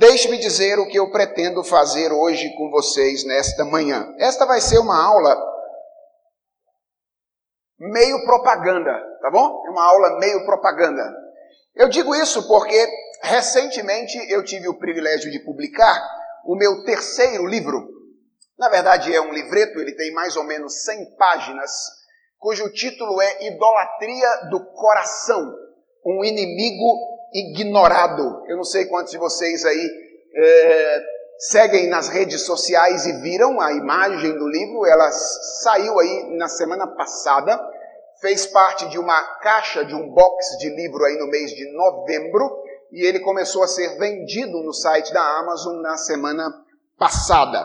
[0.00, 4.10] Deixe-me dizer o que eu pretendo fazer hoje com vocês nesta manhã.
[4.18, 5.36] Esta vai ser uma aula
[7.78, 9.62] meio propaganda, tá bom?
[9.66, 11.02] É uma aula meio propaganda.
[11.74, 12.88] Eu digo isso porque
[13.24, 16.02] recentemente eu tive o privilégio de publicar
[16.46, 17.86] o meu terceiro livro.
[18.58, 21.70] Na verdade é um livreto, ele tem mais ou menos 100 páginas,
[22.38, 25.54] cujo título é Idolatria do Coração,
[26.06, 28.44] um inimigo ignorado.
[28.46, 29.90] Eu não sei quantos de vocês aí
[30.34, 31.02] é,
[31.38, 36.86] seguem nas redes sociais e viram a imagem do livro, ela saiu aí na semana
[36.86, 37.58] passada,
[38.20, 42.62] fez parte de uma caixa, de um box de livro aí no mês de novembro,
[42.92, 46.52] e ele começou a ser vendido no site da Amazon na semana
[46.98, 47.62] passada.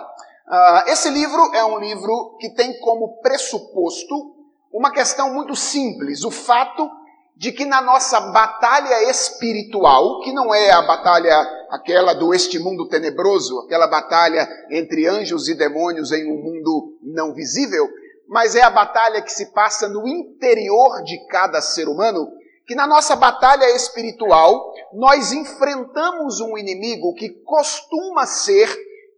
[0.48, 4.36] Uh, esse livro é um livro que tem como pressuposto
[4.72, 6.90] uma questão muito simples: o fato
[7.36, 11.36] de que na nossa batalha espiritual, que não é a batalha
[11.70, 17.34] aquela do este mundo tenebroso, aquela batalha entre anjos e demônios em um mundo não
[17.34, 17.88] visível,
[18.28, 22.28] mas é a batalha que se passa no interior de cada ser humano,
[22.66, 28.74] que na nossa batalha espiritual nós enfrentamos um inimigo que costuma ser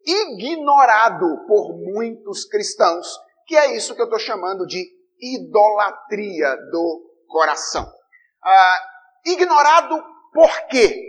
[0.06, 3.08] ignorado por muitos cristãos,
[3.46, 4.84] que é isso que eu estou chamando de
[5.22, 7.97] idolatria do coração.
[8.50, 8.82] Ah,
[9.26, 10.02] ignorado
[10.34, 11.04] por quê?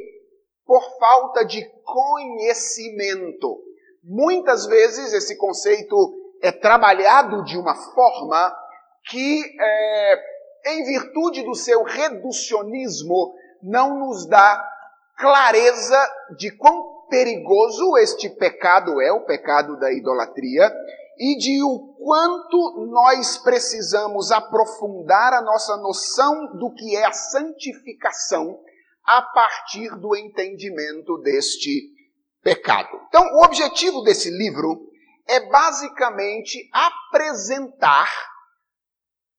[0.67, 3.62] Por falta de conhecimento.
[4.03, 5.97] Muitas vezes esse conceito
[6.42, 8.56] é trabalhado de uma forma
[9.09, 10.22] que, é,
[10.66, 14.69] em virtude do seu reducionismo, não nos dá
[15.16, 20.72] clareza de quão perigoso este pecado é, o pecado da idolatria,
[21.19, 28.60] e de o quanto nós precisamos aprofundar a nossa noção do que é a santificação
[29.05, 31.91] a partir do entendimento deste
[32.42, 32.88] pecado.
[33.08, 34.86] Então, o objetivo desse livro
[35.27, 38.10] é basicamente apresentar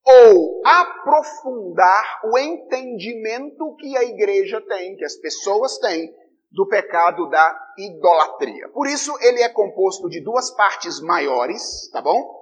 [0.06, 6.12] ou aprofundar o entendimento que a igreja tem, que as pessoas têm
[6.52, 8.70] do pecado da idolatria.
[8.70, 12.40] Por isso, ele é composto de duas partes maiores, tá bom?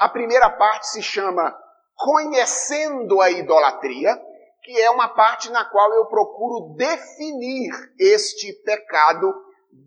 [0.00, 1.56] A primeira parte se chama
[1.96, 4.20] Conhecendo a Idolatria,
[4.62, 9.32] que é uma parte na qual eu procuro definir este pecado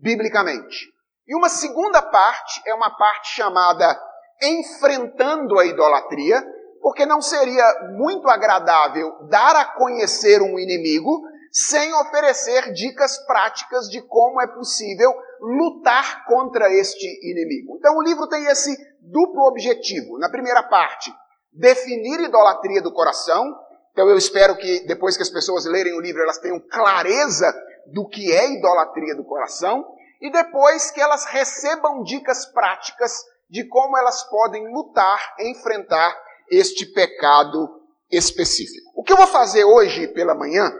[0.02, 0.92] biblicamente.
[1.26, 3.98] E uma segunda parte é uma parte chamada
[4.42, 6.44] Enfrentando a Idolatria,
[6.82, 7.64] porque não seria
[7.96, 11.22] muito agradável dar a conhecer um inimigo
[11.56, 17.78] sem oferecer dicas práticas de como é possível lutar contra este inimigo.
[17.78, 20.18] Então o livro tem esse duplo objetivo.
[20.18, 21.10] Na primeira parte,
[21.50, 23.58] definir idolatria do coração.
[23.90, 27.50] Então eu espero que depois que as pessoas lerem o livro, elas tenham clareza
[27.86, 29.82] do que é idolatria do coração
[30.20, 36.14] e depois que elas recebam dicas práticas de como elas podem lutar, enfrentar
[36.50, 37.80] este pecado
[38.10, 38.90] específico.
[38.94, 40.70] O que eu vou fazer hoje pela manhã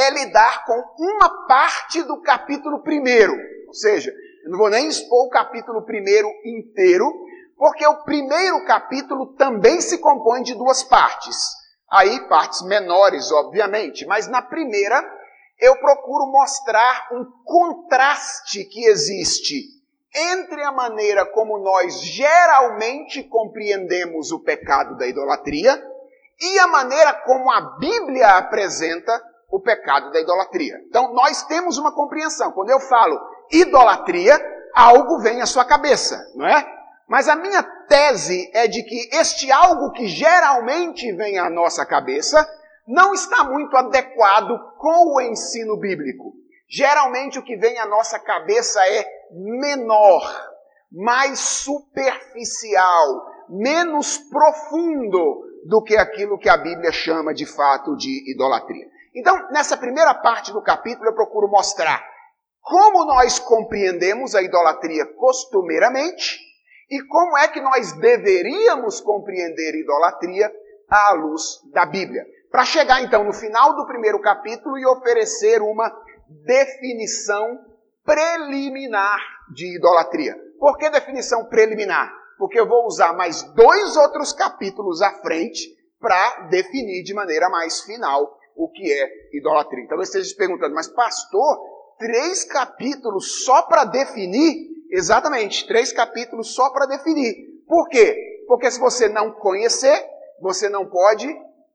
[0.00, 3.34] é lidar com uma parte do capítulo primeiro.
[3.66, 4.12] Ou seja,
[4.44, 7.06] eu não vou nem expor o capítulo primeiro inteiro,
[7.56, 11.36] porque o primeiro capítulo também se compõe de duas partes.
[11.90, 15.04] Aí, partes menores, obviamente, mas na primeira
[15.58, 19.80] eu procuro mostrar um contraste que existe
[20.14, 25.80] entre a maneira como nós geralmente compreendemos o pecado da idolatria
[26.40, 30.80] e a maneira como a Bíblia apresenta o pecado da idolatria.
[30.88, 32.52] Então, nós temos uma compreensão.
[32.52, 34.38] Quando eu falo idolatria,
[34.74, 36.64] algo vem à sua cabeça, não é?
[37.08, 42.48] Mas a minha tese é de que este algo que geralmente vem à nossa cabeça
[42.86, 46.32] não está muito adequado com o ensino bíblico.
[46.68, 50.22] Geralmente o que vem à nossa cabeça é menor,
[50.92, 58.86] mais superficial, menos profundo do que aquilo que a Bíblia chama de fato de idolatria.
[59.14, 62.02] Então, nessa primeira parte do capítulo, eu procuro mostrar
[62.60, 66.38] como nós compreendemos a idolatria costumeiramente
[66.90, 70.52] e como é que nós deveríamos compreender idolatria
[70.88, 72.24] à luz da Bíblia.
[72.50, 75.90] Para chegar então no final do primeiro capítulo e oferecer uma
[76.44, 77.58] definição
[78.04, 79.20] preliminar
[79.54, 80.36] de idolatria.
[80.58, 82.12] Por que definição preliminar?
[82.38, 85.68] Porque eu vou usar mais dois outros capítulos à frente
[86.00, 89.88] para definir de maneira mais final o que é idolatria.
[89.88, 91.58] Talvez esteja se perguntando, mas pastor,
[91.98, 94.68] três capítulos só para definir?
[94.90, 97.62] Exatamente, três capítulos só para definir.
[97.66, 98.44] Por quê?
[98.46, 100.04] Porque se você não conhecer,
[100.40, 101.26] você não pode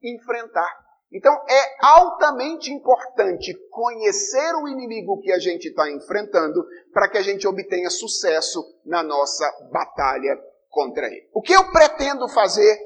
[0.03, 0.85] enfrentar.
[1.11, 7.21] Então é altamente importante conhecer o inimigo que a gente está enfrentando para que a
[7.21, 10.37] gente obtenha sucesso na nossa batalha
[10.69, 11.27] contra ele.
[11.33, 12.77] O que eu pretendo fazer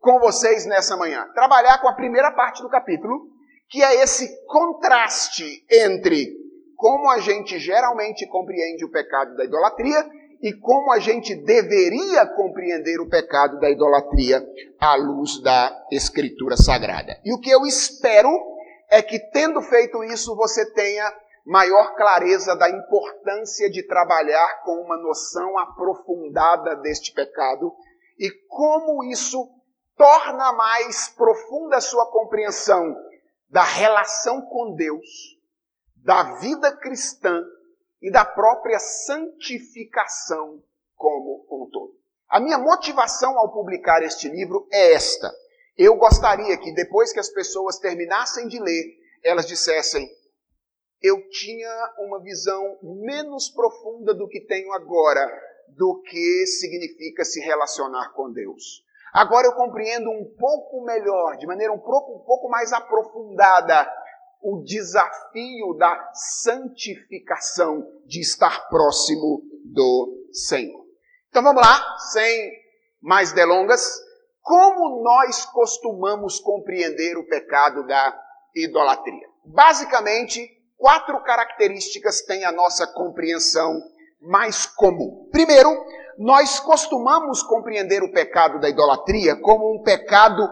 [0.00, 1.26] com vocês nessa manhã?
[1.34, 3.37] Trabalhar com a primeira parte do capítulo,
[3.68, 6.36] que é esse contraste entre
[6.76, 10.08] como a gente geralmente compreende o pecado da idolatria
[10.40, 14.46] e como a gente deveria compreender o pecado da idolatria
[14.80, 17.20] à luz da Escritura Sagrada.
[17.24, 18.30] E o que eu espero
[18.88, 21.12] é que, tendo feito isso, você tenha
[21.44, 27.74] maior clareza da importância de trabalhar com uma noção aprofundada deste pecado
[28.18, 29.48] e como isso
[29.96, 32.94] torna mais profunda a sua compreensão
[33.48, 35.38] da relação com Deus,
[35.96, 37.42] da vida cristã
[38.00, 40.62] e da própria santificação
[40.94, 41.96] como um todo.
[42.28, 45.32] A minha motivação ao publicar este livro é esta.
[45.76, 50.08] Eu gostaria que depois que as pessoas terminassem de ler, elas dissessem:
[51.00, 55.26] eu tinha uma visão menos profunda do que tenho agora,
[55.68, 58.84] do que significa se relacionar com Deus.
[59.12, 63.90] Agora eu compreendo um pouco melhor, de maneira um pouco, um pouco mais aprofundada,
[64.42, 66.10] o desafio da
[66.42, 70.84] santificação, de estar próximo do Senhor.
[71.28, 72.52] Então vamos lá, sem
[73.00, 73.82] mais delongas,
[74.42, 78.18] como nós costumamos compreender o pecado da
[78.54, 79.28] idolatria?
[79.44, 83.78] Basicamente, quatro características têm a nossa compreensão
[84.20, 85.28] mais comum.
[85.30, 85.68] Primeiro,
[86.18, 90.42] nós costumamos compreender o pecado da idolatria como um pecado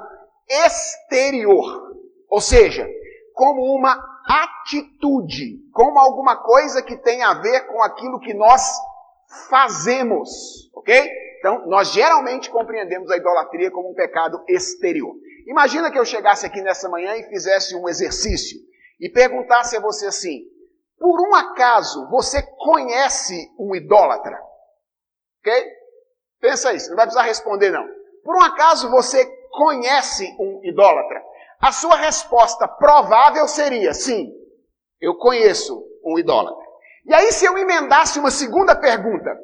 [0.49, 1.93] exterior,
[2.31, 2.89] ou seja,
[3.35, 8.63] como uma atitude, como alguma coisa que tem a ver com aquilo que nós
[9.49, 11.11] fazemos, ok?
[11.39, 15.15] Então, nós geralmente compreendemos a idolatria como um pecado exterior.
[15.49, 18.59] Imagina que eu chegasse aqui nessa manhã e fizesse um exercício
[19.01, 20.43] e perguntasse a você assim:
[20.99, 24.46] por um acaso você conhece um idólatra?
[25.47, 25.65] Ok?
[26.41, 27.87] Pensa isso, não vai precisar responder não.
[28.25, 31.23] Por um acaso você conhece um idólatra?
[31.61, 34.33] A sua resposta provável seria: sim,
[35.01, 36.67] eu conheço um idólatra.
[37.05, 39.39] E aí, se eu emendasse uma segunda pergunta: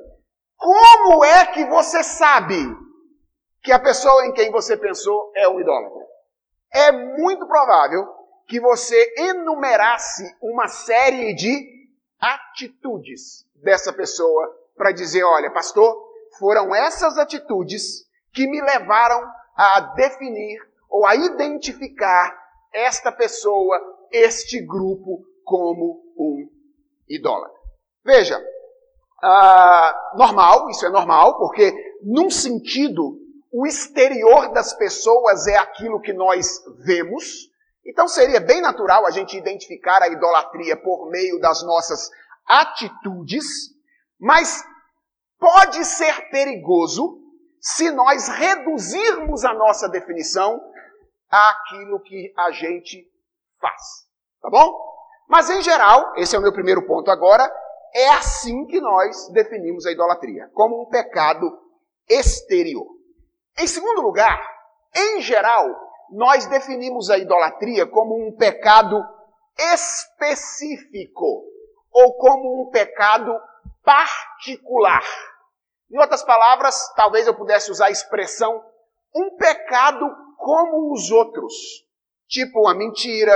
[0.57, 2.57] como é que você sabe
[3.63, 6.03] que a pessoa em quem você pensou é um idólatra?
[6.75, 8.05] É muito provável
[8.49, 11.89] que você enumerasse uma série de
[12.19, 15.95] atitudes dessa pessoa para dizer: olha, pastor,
[16.39, 19.23] foram essas atitudes que me levaram
[19.57, 20.59] a definir
[20.89, 22.37] ou a identificar
[22.73, 23.81] esta pessoa,
[24.11, 26.49] este grupo, como um
[27.09, 27.57] idólatra.
[28.05, 28.43] Veja,
[29.23, 31.73] ah, normal, isso é normal, porque
[32.03, 33.19] num sentido,
[33.53, 36.47] o exterior das pessoas é aquilo que nós
[36.85, 37.51] vemos,
[37.85, 42.11] então seria bem natural a gente identificar a idolatria por meio das nossas
[42.47, 43.45] atitudes,
[44.23, 44.65] mas
[45.37, 47.19] pode ser perigoso
[47.61, 50.61] se nós reduzirmos a nossa definição
[51.29, 53.05] àquilo que a gente
[53.61, 53.83] faz.
[54.41, 54.73] Tá bom?
[55.29, 57.53] Mas em geral, esse é o meu primeiro ponto agora,
[57.93, 61.51] é assim que nós definimos a idolatria, como um pecado
[62.09, 62.87] exterior.
[63.59, 64.41] Em segundo lugar,
[64.95, 65.67] em geral,
[66.13, 69.05] nós definimos a idolatria como um pecado
[69.59, 71.45] específico
[71.91, 73.33] ou como um pecado
[73.85, 75.05] particular.
[75.91, 78.63] Em outras palavras, talvez eu pudesse usar a expressão
[79.15, 80.09] um pecado
[80.39, 81.55] como os outros,
[82.27, 83.33] tipo a mentira,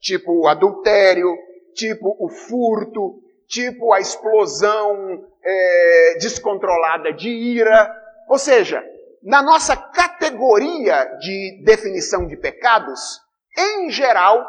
[0.00, 1.36] tipo o adultério,
[1.74, 7.94] tipo o furto, tipo a explosão é, descontrolada de ira.
[8.28, 8.82] Ou seja,
[9.22, 13.20] na nossa categoria de definição de pecados,
[13.56, 14.42] em geral,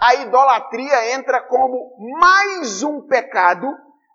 [0.00, 3.66] a idolatria entra como mais um pecado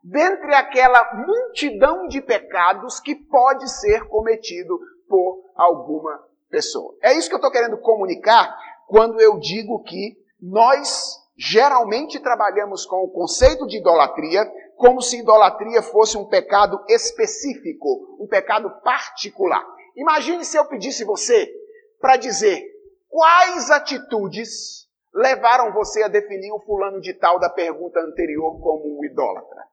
[0.09, 6.95] dentre aquela multidão de pecados que pode ser cometido por alguma pessoa.
[7.01, 13.03] É isso que eu estou querendo comunicar quando eu digo que nós geralmente trabalhamos com
[13.03, 19.65] o conceito de idolatria como se idolatria fosse um pecado específico, um pecado particular.
[19.95, 21.51] Imagine se eu pedisse você
[21.99, 22.63] para dizer
[23.09, 29.03] quais atitudes levaram você a definir o fulano de tal da pergunta anterior como um
[29.03, 29.67] idólatra.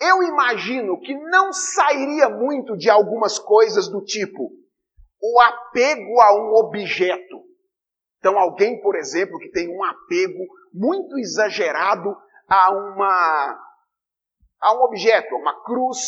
[0.00, 4.50] Eu imagino que não sairia muito de algumas coisas do tipo
[5.20, 7.42] o apego a um objeto.
[8.18, 12.16] Então, alguém, por exemplo, que tem um apego muito exagerado
[12.48, 13.64] a uma
[14.60, 15.98] a um objeto, a uma cruz,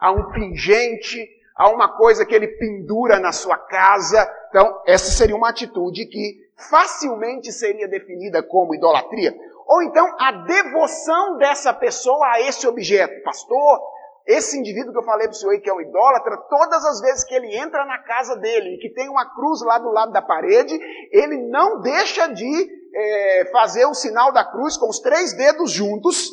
[0.00, 4.28] a um pingente, a uma coisa que ele pendura na sua casa.
[4.48, 9.32] Então, essa seria uma atitude que facilmente seria definida como idolatria.
[9.66, 13.22] Ou então a devoção dessa pessoa a esse objeto.
[13.22, 13.80] Pastor,
[14.26, 17.00] esse indivíduo que eu falei para o senhor aí, que é um idólatra, todas as
[17.00, 20.12] vezes que ele entra na casa dele e que tem uma cruz lá do lado
[20.12, 20.78] da parede,
[21.10, 26.30] ele não deixa de é, fazer o sinal da cruz com os três dedos juntos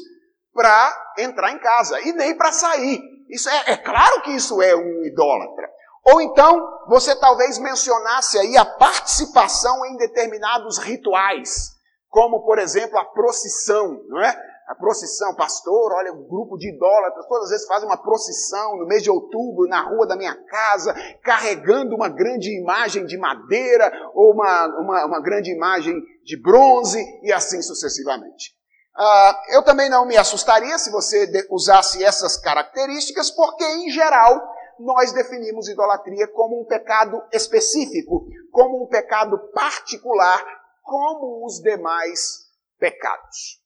[0.53, 3.01] para entrar em casa e nem para sair.
[3.29, 5.69] Isso é, é claro que isso é um idólatra.
[6.05, 11.71] Ou então, você talvez mencionasse aí a participação em determinados rituais,
[12.09, 14.49] como por exemplo a procissão, não é?
[14.67, 18.85] A procissão, pastor, olha, um grupo de idólatras, todas as vezes fazem uma procissão no
[18.85, 24.31] mês de outubro, na rua da minha casa, carregando uma grande imagem de madeira ou
[24.31, 28.53] uma, uma, uma grande imagem de bronze e assim sucessivamente.
[28.95, 34.39] Uh, eu também não me assustaria se você usasse essas características, porque em geral
[34.79, 40.43] nós definimos idolatria como um pecado específico, como um pecado particular,
[40.89, 42.47] como os demais
[42.79, 43.61] pecados.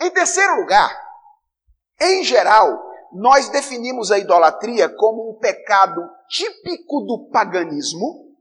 [0.00, 0.88] Em terceiro lugar,
[2.00, 2.80] em geral,
[3.12, 8.36] nós definimos a idolatria como um pecado típico do paganismo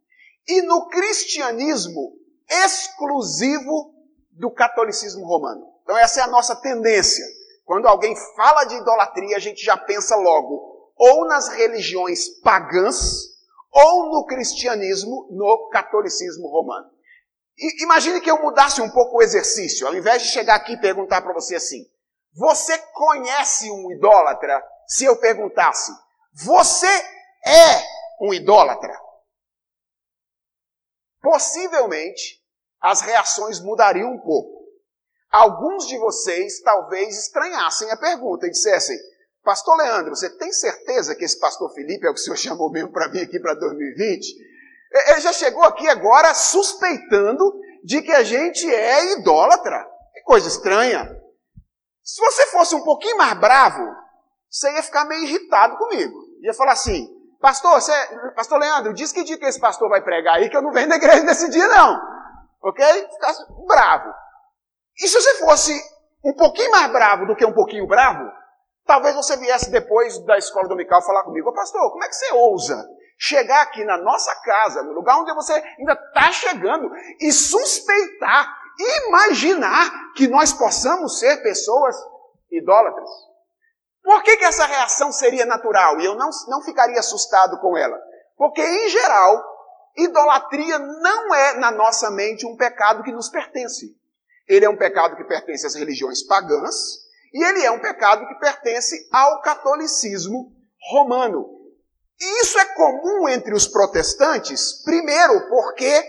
[0.47, 2.13] e no cristianismo
[2.47, 3.95] exclusivo
[4.31, 5.65] do catolicismo romano.
[5.81, 7.25] Então essa é a nossa tendência.
[7.65, 13.29] Quando alguém fala de idolatria, a gente já pensa logo ou nas religiões pagãs,
[13.71, 16.89] ou no cristianismo, no catolicismo romano.
[17.81, 21.21] Imagine que eu mudasse um pouco o exercício, ao invés de chegar aqui e perguntar
[21.21, 21.85] para você assim:
[22.33, 24.63] você conhece um idólatra?
[24.87, 25.91] Se eu perguntasse,
[26.33, 26.87] você
[27.45, 27.85] é
[28.21, 28.97] um idólatra?
[31.21, 32.39] Possivelmente
[32.81, 34.59] as reações mudariam um pouco.
[35.29, 38.97] Alguns de vocês talvez estranhassem a pergunta e dissessem:
[39.43, 42.71] Pastor Leandro, você tem certeza que esse pastor Felipe é o que o senhor chamou
[42.71, 44.48] mesmo para vir aqui para 2020?
[44.91, 47.53] Ele já chegou aqui agora suspeitando
[47.83, 49.85] de que a gente é idólatra.
[50.13, 51.07] Que coisa estranha.
[52.03, 53.83] Se você fosse um pouquinho mais bravo,
[54.49, 56.17] você ia ficar meio irritado comigo.
[56.41, 57.07] Ia falar assim,
[57.39, 57.93] pastor, você,
[58.35, 60.87] pastor Leandro, diz que dia que esse pastor vai pregar aí, que eu não venho
[60.87, 61.99] na igreja nesse dia não.
[62.63, 62.83] Ok?
[63.13, 64.11] Ficasse bravo.
[64.97, 65.79] E se você fosse
[66.25, 68.29] um pouquinho mais bravo do que um pouquinho bravo,
[68.89, 72.89] Talvez você viesse depois da escola dominical falar comigo, pastor, como é que você ousa
[73.19, 78.57] chegar aqui na nossa casa, no lugar onde você ainda está chegando, e suspeitar,
[79.05, 81.95] imaginar que nós possamos ser pessoas
[82.49, 83.09] idólatras?
[84.01, 87.99] Por que, que essa reação seria natural e eu não, não ficaria assustado com ela?
[88.37, 89.43] Porque, em geral,
[89.97, 93.93] idolatria não é na nossa mente um pecado que nos pertence.
[94.47, 96.75] Ele é um pecado que pertence às religiões pagãs,
[97.33, 100.55] e ele é um pecado que pertence ao catolicismo
[100.89, 101.58] romano.
[102.21, 106.03] E isso é comum entre os protestantes, primeiro porque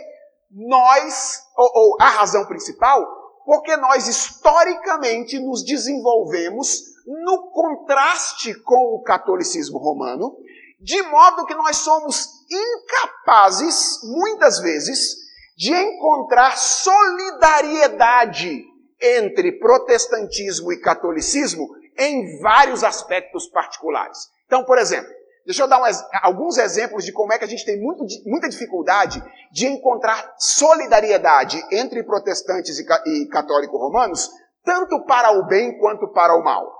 [0.50, 3.07] nós, ou, ou a razão principal,
[3.45, 10.37] porque nós historicamente nos desenvolvemos no contraste com o catolicismo romano,
[10.81, 15.17] de modo que nós somos incapazes, muitas vezes,
[15.57, 18.64] de encontrar solidariedade
[19.00, 24.31] entre protestantismo e catolicismo em vários aspectos particulares.
[24.47, 25.12] Então, por exemplo,
[25.45, 25.85] deixa eu dar um,
[26.23, 31.63] alguns exemplos de como é que a gente tem muito, muita dificuldade de encontrar solidariedade
[31.73, 34.31] entre protestantes e, e católicos romanos,
[34.65, 36.71] tanto para o bem quanto para o mal.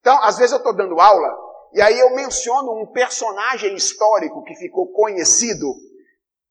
[0.00, 1.36] Então, às vezes eu estou dando aula
[1.72, 5.66] e aí eu menciono um personagem histórico que ficou conhecido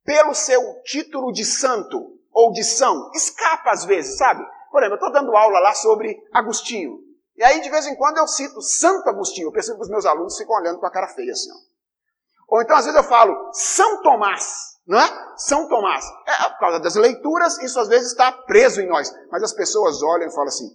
[0.05, 3.11] pelo seu título de santo ou de são.
[3.13, 4.43] Escapa às vezes, sabe?
[4.71, 7.08] Por exemplo, eu estou dando aula lá sobre Agostinho.
[7.39, 9.47] E aí, de vez em quando, eu cito Santo Agostinho.
[9.47, 11.49] Eu percebo que os meus alunos ficam olhando com a cara feia assim.
[11.49, 12.55] Ó.
[12.55, 14.77] Ou então, às vezes, eu falo São Tomás.
[14.85, 15.33] Não é?
[15.37, 16.03] São Tomás.
[16.27, 19.09] É, por causa das leituras, isso às vezes está preso em nós.
[19.31, 20.67] Mas as pessoas olham e falam assim: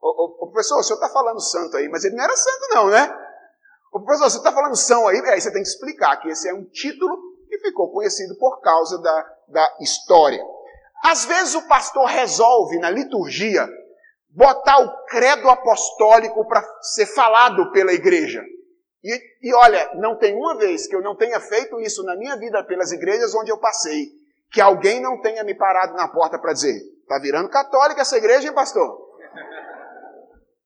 [0.00, 3.16] Ô, professor, o senhor está falando santo aí, mas ele não era santo, não, né?
[3.92, 6.52] Ô professor, você está falando são aí, aí você tem que explicar que esse é
[6.52, 7.16] um título
[7.48, 10.44] que ficou conhecido por causa da, da história.
[11.04, 13.68] Às vezes o pastor resolve na liturgia
[14.38, 18.40] botar o credo apostólico para ser falado pela igreja.
[19.02, 22.36] E, e, olha, não tem uma vez que eu não tenha feito isso na minha
[22.36, 24.06] vida pelas igrejas onde eu passei,
[24.52, 28.46] que alguém não tenha me parado na porta para dizer: está virando católica essa igreja,
[28.46, 29.08] hein, pastor?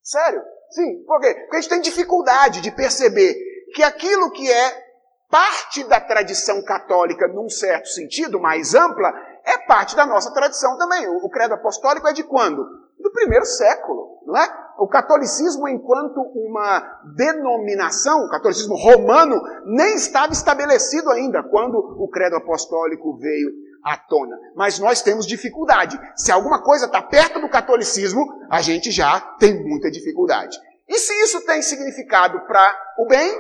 [0.03, 0.43] Sério?
[0.71, 1.03] Sim.
[1.07, 1.35] Por quê?
[1.35, 3.35] Porque a gente tem dificuldade de perceber
[3.75, 4.83] que aquilo que é
[5.31, 9.11] parte da tradição católica, num certo sentido mais ampla,
[9.47, 11.09] é parte da nossa tradição também.
[11.09, 12.82] O, credo apostólico é de quando?
[13.03, 14.63] Do primeiro século, não é?
[14.79, 16.81] O catolicismo, enquanto uma
[17.17, 23.51] denominação, o catolicismo romano, nem estava estabelecido ainda quando o credo apostólico veio
[23.85, 24.39] à tona.
[24.55, 25.99] Mas nós temos dificuldade.
[26.17, 30.57] Se alguma coisa está perto do catolicismo, a gente já tem muita dificuldade.
[30.89, 33.33] E se isso tem significado para o bem,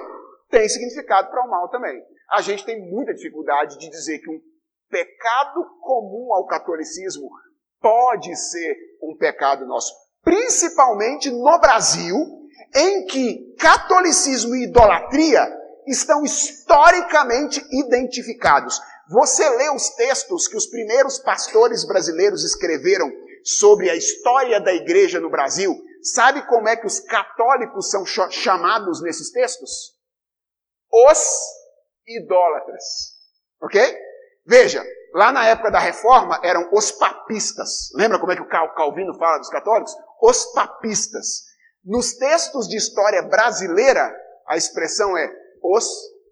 [0.50, 2.02] tem significado para o mal também.
[2.30, 4.40] A gente tem muita dificuldade de dizer que um
[4.90, 7.28] pecado comum ao catolicismo
[7.82, 9.92] pode ser um pecado nosso.
[10.22, 12.16] Principalmente no Brasil,
[12.74, 15.46] em que catolicismo e idolatria
[15.86, 18.80] estão historicamente identificados.
[19.10, 23.10] Você lê os textos que os primeiros pastores brasileiros escreveram
[23.44, 29.02] sobre a história da igreja no Brasil, sabe como é que os católicos são chamados
[29.02, 29.92] nesses textos?
[30.90, 31.40] Os
[32.06, 32.84] idólatras.
[33.60, 33.80] Ok?
[34.46, 37.90] Veja, lá na época da reforma eram os papistas.
[37.94, 39.94] Lembra como é que o Calvino fala dos católicos?
[40.20, 41.44] Os papistas.
[41.84, 44.14] Nos textos de história brasileira,
[44.46, 45.28] a expressão é
[45.62, 45.86] os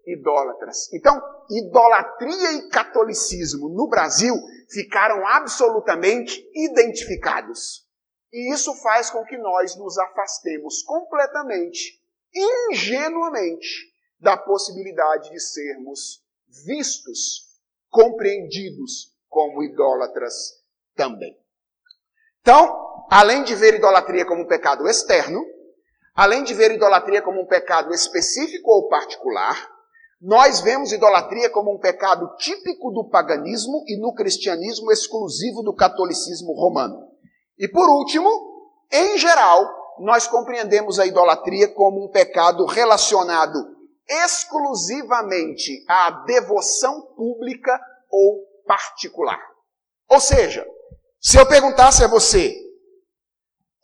[0.06, 0.92] idólatras.
[0.92, 1.20] Então,
[1.50, 4.34] idolatria e catolicismo no Brasil
[4.70, 7.86] ficaram absolutamente identificados.
[8.32, 12.00] E isso faz com que nós nos afastemos completamente,
[12.70, 16.22] ingenuamente, da possibilidade de sermos
[16.64, 17.49] vistos,
[17.90, 20.34] compreendidos como idólatras
[20.94, 21.36] também.
[22.40, 25.44] Então, além de ver idolatria como um pecado externo,
[26.14, 29.68] além de ver idolatria como um pecado específico ou particular,
[30.20, 36.52] nós vemos idolatria como um pecado típico do paganismo e no cristianismo exclusivo do catolicismo
[36.52, 37.08] romano.
[37.58, 38.28] E por último,
[38.92, 39.66] em geral,
[39.98, 47.80] nós compreendemos a idolatria como um pecado relacionado exclusivamente à devoção pública
[48.10, 49.40] ou particular.
[50.08, 50.66] Ou seja,
[51.20, 52.54] se eu perguntasse a você,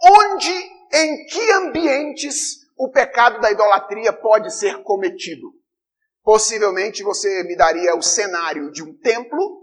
[0.02, 0.52] onde,
[0.92, 5.52] em que ambientes o pecado da idolatria pode ser cometido?
[6.23, 9.62] Possivelmente você me daria o cenário de um templo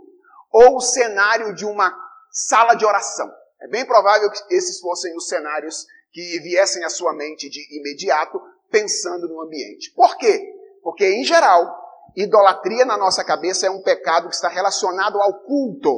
[0.51, 1.93] ou o cenário de uma
[2.31, 3.29] sala de oração.
[3.61, 8.39] É bem provável que esses fossem os cenários que viessem à sua mente de imediato,
[8.73, 9.93] pensando no ambiente.
[9.95, 10.51] Por quê?
[10.81, 11.71] Porque, em geral,
[12.17, 15.93] idolatria na nossa cabeça é um pecado que está relacionado ao culto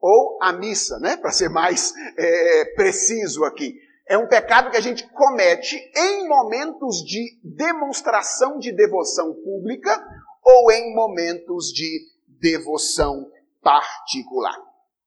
[0.00, 1.18] ou à missa, né?
[1.18, 3.74] Para ser mais é, preciso aqui.
[4.08, 10.02] É um pecado que a gente comete em momentos de demonstração de devoção pública
[10.42, 12.00] ou em momentos de
[12.40, 14.56] devoção particular.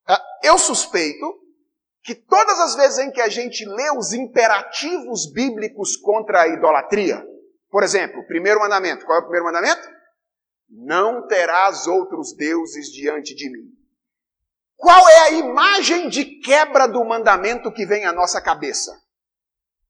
[0.06, 1.41] Ah, eu suspeito
[2.02, 7.24] que todas as vezes em que a gente lê os imperativos bíblicos contra a idolatria,
[7.70, 9.88] por exemplo, o primeiro mandamento, qual é o primeiro mandamento?
[10.68, 13.70] Não terás outros deuses diante de mim.
[14.76, 19.00] Qual é a imagem de quebra do mandamento que vem à nossa cabeça?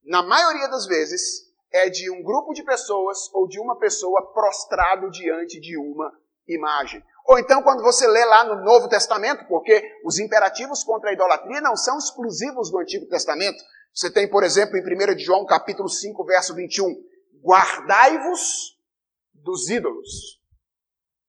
[0.05, 5.11] Na maioria das vezes, é de um grupo de pessoas ou de uma pessoa prostrado
[5.11, 6.13] diante de uma
[6.47, 7.03] imagem.
[7.27, 11.61] Ou então, quando você lê lá no Novo Testamento, porque os imperativos contra a idolatria
[11.61, 13.63] não são exclusivos do Antigo Testamento.
[13.95, 16.95] Você tem, por exemplo, em 1 João capítulo 5, verso 21,
[17.43, 18.79] guardai-vos
[19.35, 20.41] dos ídolos.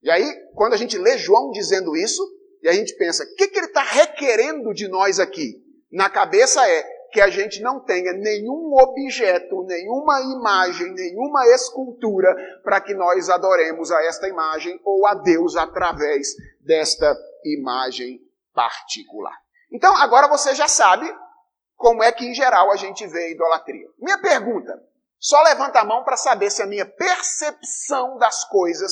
[0.01, 2.21] E aí, quando a gente lê João dizendo isso,
[2.61, 5.61] e a gente pensa, o que, que ele está requerendo de nós aqui?
[5.91, 12.81] Na cabeça é que a gente não tenha nenhum objeto, nenhuma imagem, nenhuma escultura para
[12.81, 18.19] que nós adoremos a esta imagem ou a Deus através desta imagem
[18.51, 19.37] particular.
[19.71, 21.05] Então, agora você já sabe
[21.75, 23.87] como é que, em geral, a gente vê a idolatria.
[23.99, 24.81] Minha pergunta:
[25.19, 28.91] só levanta a mão para saber se a minha percepção das coisas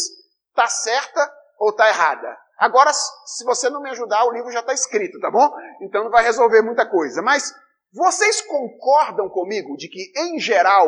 [0.50, 2.38] está certa ou está errada.
[2.60, 5.52] Agora, se você não me ajudar, o livro já está escrito, tá bom?
[5.82, 7.20] Então não vai resolver muita coisa.
[7.24, 7.52] Mas
[7.94, 10.88] vocês concordam comigo de que, em geral,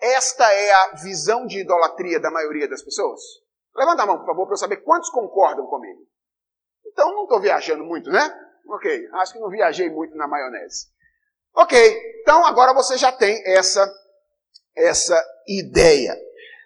[0.00, 3.20] esta é a visão de idolatria da maioria das pessoas?
[3.74, 6.00] Levanta a mão, por favor, para eu saber quantos concordam comigo.
[6.86, 8.34] Então não estou viajando muito, né?
[8.68, 10.88] Ok, acho que não viajei muito na maionese.
[11.54, 13.88] Ok, então agora você já tem essa,
[14.76, 16.16] essa ideia.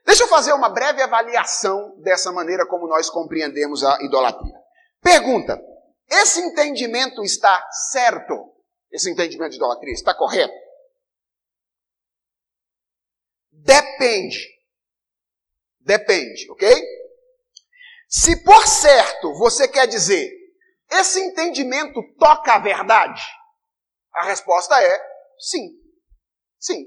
[0.05, 4.55] Deixa eu fazer uma breve avaliação dessa maneira como nós compreendemos a idolatria.
[5.03, 5.61] Pergunta:
[6.11, 8.43] esse entendimento está certo?
[8.94, 10.54] Esse entendimento de idolatria está correto?
[13.50, 14.38] Depende.
[15.80, 16.72] Depende, ok?
[18.09, 20.30] Se por certo você quer dizer,
[20.92, 23.20] esse entendimento toca a verdade?
[24.12, 25.00] A resposta é
[25.40, 25.70] sim.
[26.61, 26.87] Sim.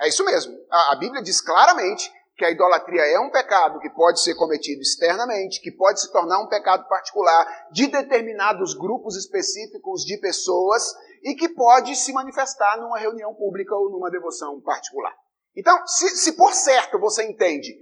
[0.00, 0.56] É isso mesmo.
[0.70, 4.80] A, a Bíblia diz claramente que a idolatria é um pecado que pode ser cometido
[4.80, 10.94] externamente, que pode se tornar um pecado particular de determinados grupos específicos de pessoas
[11.26, 15.12] e que pode se manifestar numa reunião pública ou numa devoção particular.
[15.56, 17.74] Então, se, se por certo você entende,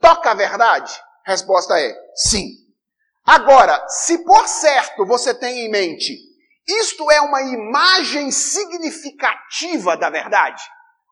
[0.00, 0.92] toca a verdade?
[1.24, 2.48] Resposta é sim.
[3.24, 6.18] Agora, se por certo você tem em mente,
[6.66, 10.60] isto é uma imagem significativa da verdade,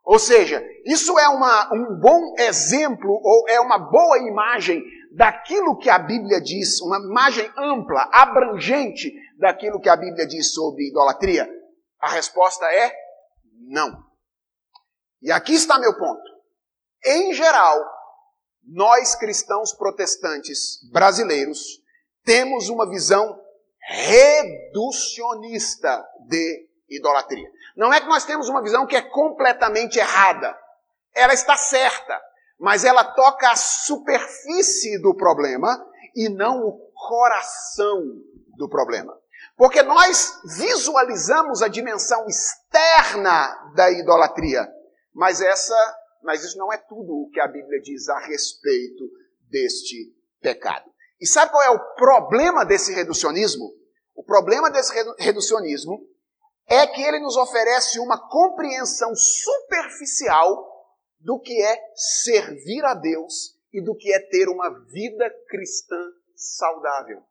[0.04, 5.90] ou seja, isso é uma, um bom exemplo ou é uma boa imagem daquilo que
[5.90, 11.57] a Bíblia diz, uma imagem ampla, abrangente daquilo que a Bíblia diz sobre idolatria?
[12.00, 12.94] A resposta é
[13.68, 14.04] não.
[15.20, 16.22] E aqui está meu ponto.
[17.04, 17.84] Em geral,
[18.64, 21.80] nós cristãos protestantes brasileiros
[22.24, 23.40] temos uma visão
[23.88, 27.50] reducionista de idolatria.
[27.76, 30.56] Não é que nós temos uma visão que é completamente errada.
[31.14, 32.20] Ela está certa,
[32.58, 35.84] mas ela toca a superfície do problema
[36.14, 38.02] e não o coração
[38.56, 39.18] do problema.
[39.58, 44.64] Porque nós visualizamos a dimensão externa da idolatria,
[45.12, 45.74] mas essa,
[46.22, 49.10] mas isso não é tudo o que a Bíblia diz a respeito
[49.50, 50.88] deste pecado.
[51.20, 53.68] E sabe qual é o problema desse reducionismo?
[54.14, 56.06] O problema desse reducionismo
[56.68, 60.68] é que ele nos oferece uma compreensão superficial
[61.18, 66.00] do que é servir a Deus e do que é ter uma vida cristã
[66.36, 67.24] saudável.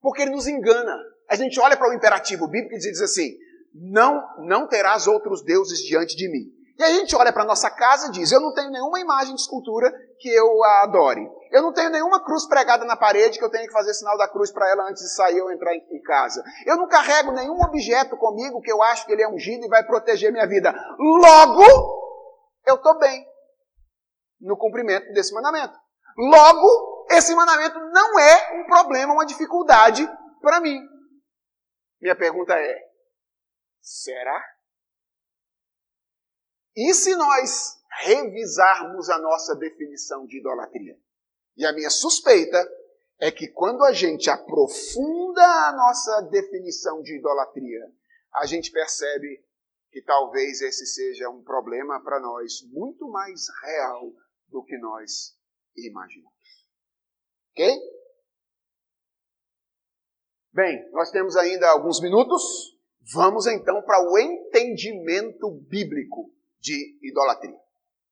[0.00, 1.13] Porque ele nos engana.
[1.28, 3.30] A gente olha para o imperativo bíblico e diz assim:
[3.74, 6.52] não, não terás outros deuses diante de mim.
[6.78, 9.40] E a gente olha para nossa casa e diz: Eu não tenho nenhuma imagem de
[9.40, 11.28] escultura que eu adore.
[11.52, 14.28] Eu não tenho nenhuma cruz pregada na parede que eu tenho que fazer sinal da
[14.28, 16.42] cruz para ela antes de sair ou entrar em casa.
[16.66, 19.84] Eu não carrego nenhum objeto comigo que eu acho que ele é ungido e vai
[19.84, 20.74] proteger minha vida.
[20.98, 21.62] Logo,
[22.66, 23.24] eu estou bem
[24.40, 25.74] no cumprimento desse mandamento.
[26.16, 30.08] Logo, esse mandamento não é um problema, uma dificuldade
[30.40, 30.80] para mim.
[32.04, 32.92] Minha pergunta é:
[33.80, 34.38] será?
[36.76, 41.00] E se nós revisarmos a nossa definição de idolatria?
[41.56, 42.58] E a minha suspeita
[43.18, 47.90] é que quando a gente aprofunda a nossa definição de idolatria,
[48.34, 49.42] a gente percebe
[49.90, 54.12] que talvez esse seja um problema para nós muito mais real
[54.48, 55.38] do que nós
[55.74, 56.34] imaginamos.
[57.52, 57.93] Ok?
[60.54, 62.76] Bem, nós temos ainda alguns minutos.
[63.12, 67.58] Vamos então para o entendimento bíblico de idolatria.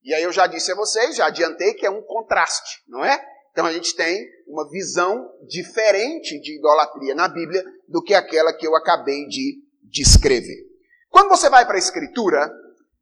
[0.02, 3.24] E aí eu já disse a vocês, já adiantei que é um contraste, não é?
[3.52, 8.66] Então a gente tem uma visão diferente de idolatria na Bíblia do que aquela que
[8.66, 10.66] eu acabei de descrever.
[11.10, 12.52] Quando você vai para a Escritura,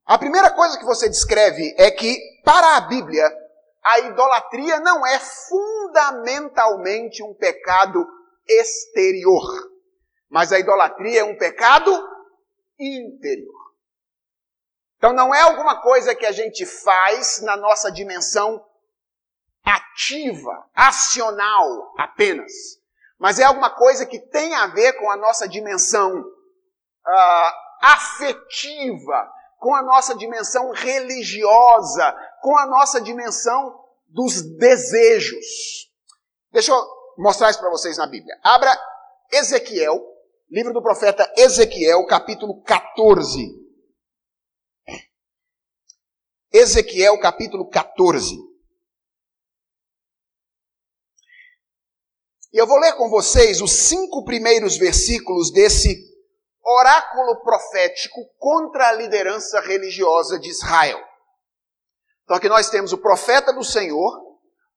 [0.04, 3.26] a primeira coisa que você descreve é que, para a Bíblia,
[3.82, 8.06] a idolatria não é fundamentalmente um pecado
[8.58, 9.42] exterior,
[10.28, 11.90] mas a idolatria é um pecado
[12.78, 13.60] interior.
[14.96, 18.64] Então não é alguma coisa que a gente faz na nossa dimensão
[19.64, 22.52] ativa, acional apenas,
[23.18, 27.50] mas é alguma coisa que tem a ver com a nossa dimensão uh,
[27.82, 35.90] afetiva, com a nossa dimensão religiosa, com a nossa dimensão dos desejos.
[36.50, 38.38] Deixa eu mostrar isso para vocês na Bíblia.
[38.42, 38.76] Abra
[39.30, 40.00] Ezequiel,
[40.50, 43.60] livro do profeta Ezequiel, capítulo 14.
[46.52, 48.36] Ezequiel capítulo 14.
[52.52, 55.94] E eu vou ler com vocês os cinco primeiros versículos desse
[56.64, 61.00] oráculo profético contra a liderança religiosa de Israel.
[62.24, 64.29] Então aqui nós temos o profeta do Senhor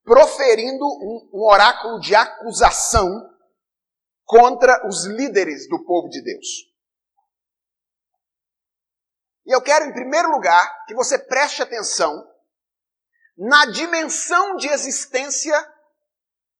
[0.03, 3.29] proferindo um, um oráculo de acusação
[4.25, 6.47] contra os líderes do povo de Deus.
[9.45, 12.25] E eu quero, em primeiro lugar, que você preste atenção
[13.37, 15.55] na dimensão de existência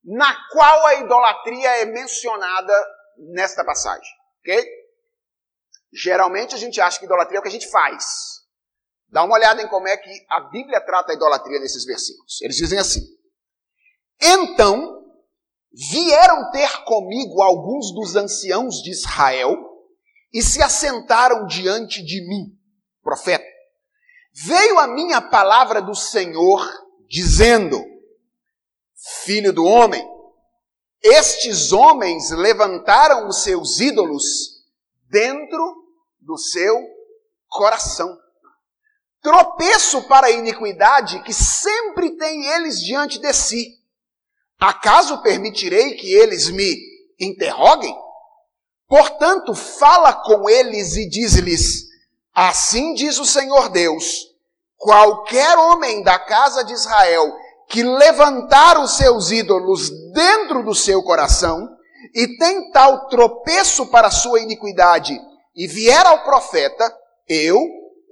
[0.04, 2.74] na qual a idolatria é mencionada
[3.32, 4.12] nesta passagem.
[4.40, 4.66] Ok?
[5.92, 8.04] Geralmente a gente acha que idolatria é o que a gente faz.
[9.08, 12.42] Dá uma olhada em como é que a Bíblia trata a idolatria nesses versículos.
[12.42, 13.00] Eles dizem assim:
[14.20, 15.02] Então
[15.72, 19.56] vieram ter comigo alguns dos anciãos de Israel
[20.32, 22.56] e se assentaram diante de mim
[23.02, 23.44] profeta.
[24.32, 26.66] Veio a minha palavra do Senhor
[27.08, 27.80] dizendo:
[29.24, 30.04] Filho do homem,
[31.00, 34.24] estes homens levantaram os seus ídolos
[35.08, 35.84] dentro
[36.18, 36.80] do seu
[37.48, 38.18] coração.
[39.20, 43.83] Tropeço para a iniquidade que sempre tem eles diante de si.
[44.60, 46.76] Acaso permitirei que eles me
[47.20, 47.94] interroguem?
[48.88, 51.84] Portanto, fala com eles e diz-lhes:
[52.34, 54.26] Assim diz o Senhor Deus:
[54.76, 57.32] qualquer homem da casa de Israel
[57.68, 61.68] que levantar os seus ídolos dentro do seu coração
[62.14, 65.18] e tem tal tropeço para sua iniquidade
[65.56, 66.94] e vier ao profeta,
[67.28, 67.58] eu,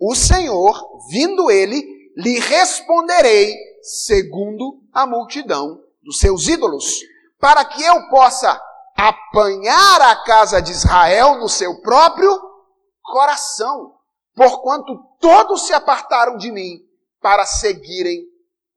[0.01, 1.85] o Senhor, vindo ele,
[2.17, 7.01] lhe responderei segundo a multidão dos seus ídolos,
[7.39, 8.61] para que eu possa
[8.97, 12.31] apanhar a casa de Israel no seu próprio
[13.03, 13.99] coração,
[14.35, 16.79] porquanto todos se apartaram de mim
[17.21, 18.25] para seguirem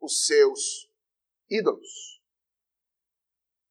[0.02, 0.90] os seus
[1.50, 2.16] ídolos.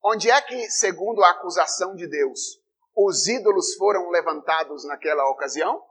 [0.02, 2.60] Onde é que, segundo a acusação de Deus,
[2.94, 5.82] os ídolos foram levantados naquela ocasião?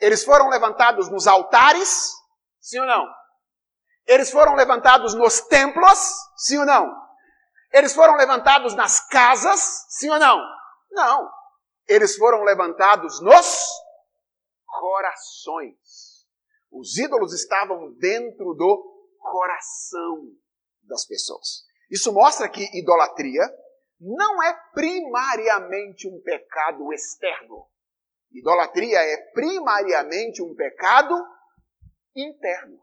[0.00, 2.10] Eles foram levantados nos altares?
[2.60, 3.19] Sim ou não?
[4.06, 5.98] Eles foram levantados nos templos?
[6.36, 6.92] Sim ou não?
[7.72, 9.86] Eles foram levantados nas casas?
[9.88, 10.40] Sim ou não?
[10.90, 11.30] Não.
[11.86, 13.66] Eles foram levantados nos
[14.66, 16.26] corações.
[16.70, 20.24] Os ídolos estavam dentro do coração
[20.82, 21.64] das pessoas.
[21.90, 23.42] Isso mostra que idolatria
[24.00, 27.68] não é primariamente um pecado externo.
[28.32, 31.14] Idolatria é primariamente um pecado
[32.14, 32.80] interno.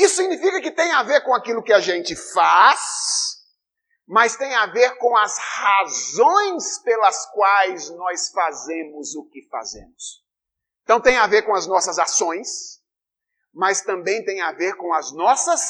[0.00, 3.36] Isso significa que tem a ver com aquilo que a gente faz,
[4.06, 10.24] mas tem a ver com as razões pelas quais nós fazemos o que fazemos.
[10.84, 12.80] Então tem a ver com as nossas ações,
[13.52, 15.60] mas também tem a ver com as nossas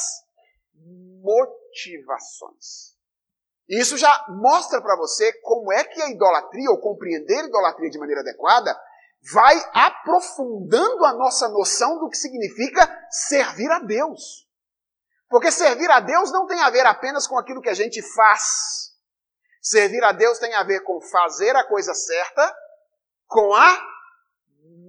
[1.22, 2.96] motivações.
[3.68, 7.98] Isso já mostra para você como é que a idolatria, ou compreender a idolatria de
[7.98, 8.80] maneira adequada,
[9.32, 14.48] vai aprofundando a nossa noção do que significa servir a Deus.
[15.28, 18.90] Porque servir a Deus não tem a ver apenas com aquilo que a gente faz.
[19.60, 22.56] Servir a Deus tem a ver com fazer a coisa certa,
[23.26, 23.86] com a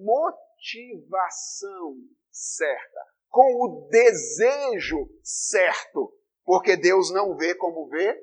[0.03, 1.95] motivação
[2.31, 6.17] certa, com o desejo certo.
[6.43, 8.17] Porque Deus não vê como vê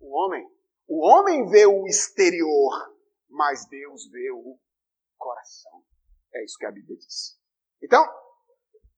[0.00, 0.46] o homem.
[0.86, 2.72] O homem vê o exterior,
[3.28, 4.58] mas Deus vê o
[5.18, 5.84] coração.
[6.32, 7.38] É isso que a Bíblia diz.
[7.82, 8.04] Então,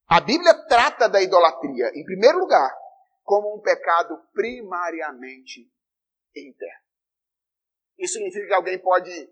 [0.06, 2.70] a Bíblia trata da idolatria, em primeiro lugar,
[3.22, 5.70] como um pecado primariamente
[6.36, 6.84] interno.
[7.98, 9.30] Isso significa que alguém pode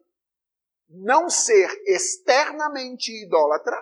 [0.88, 3.76] não ser externamente idólatra,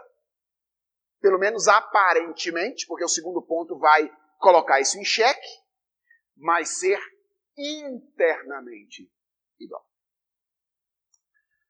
[1.21, 5.49] pelo menos aparentemente, porque o segundo ponto vai colocar isso em xeque,
[6.37, 7.01] mas ser
[7.57, 9.11] internamente
[9.59, 9.96] idólatra.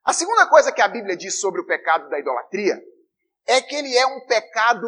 [0.07, 2.81] A segunda coisa que a Bíblia diz sobre o pecado da idolatria
[3.45, 4.87] é que ele é um pecado